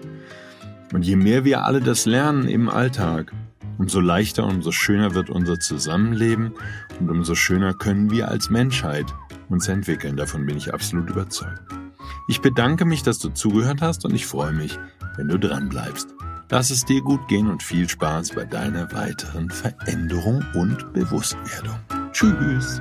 Und 0.92 1.02
je 1.02 1.16
mehr 1.16 1.44
wir 1.44 1.64
alle 1.64 1.80
das 1.80 2.06
lernen 2.06 2.48
im 2.48 2.68
Alltag, 2.68 3.32
umso 3.78 4.00
leichter, 4.00 4.44
und 4.44 4.56
umso 4.56 4.72
schöner 4.72 5.14
wird 5.14 5.30
unser 5.30 5.58
Zusammenleben 5.58 6.52
und 7.00 7.10
umso 7.10 7.34
schöner 7.34 7.74
können 7.74 8.10
wir 8.10 8.28
als 8.28 8.50
Menschheit 8.50 9.06
uns 9.48 9.68
entwickeln. 9.68 10.16
Davon 10.16 10.46
bin 10.46 10.56
ich 10.56 10.72
absolut 10.72 11.10
überzeugt. 11.10 11.62
Ich 12.28 12.40
bedanke 12.40 12.84
mich, 12.84 13.02
dass 13.02 13.18
du 13.18 13.28
zugehört 13.30 13.82
hast 13.82 14.04
und 14.04 14.14
ich 14.14 14.26
freue 14.26 14.52
mich, 14.52 14.78
wenn 15.16 15.28
du 15.28 15.38
dran 15.38 15.68
bleibst. 15.68 16.08
Lass 16.50 16.70
es 16.70 16.84
dir 16.84 17.00
gut 17.00 17.26
gehen 17.28 17.48
und 17.50 17.62
viel 17.62 17.88
Spaß 17.88 18.30
bei 18.30 18.44
deiner 18.44 18.92
weiteren 18.92 19.50
Veränderung 19.50 20.44
und 20.54 20.92
Bewusstwerdung. 20.92 21.78
Tschüss. 22.12 22.80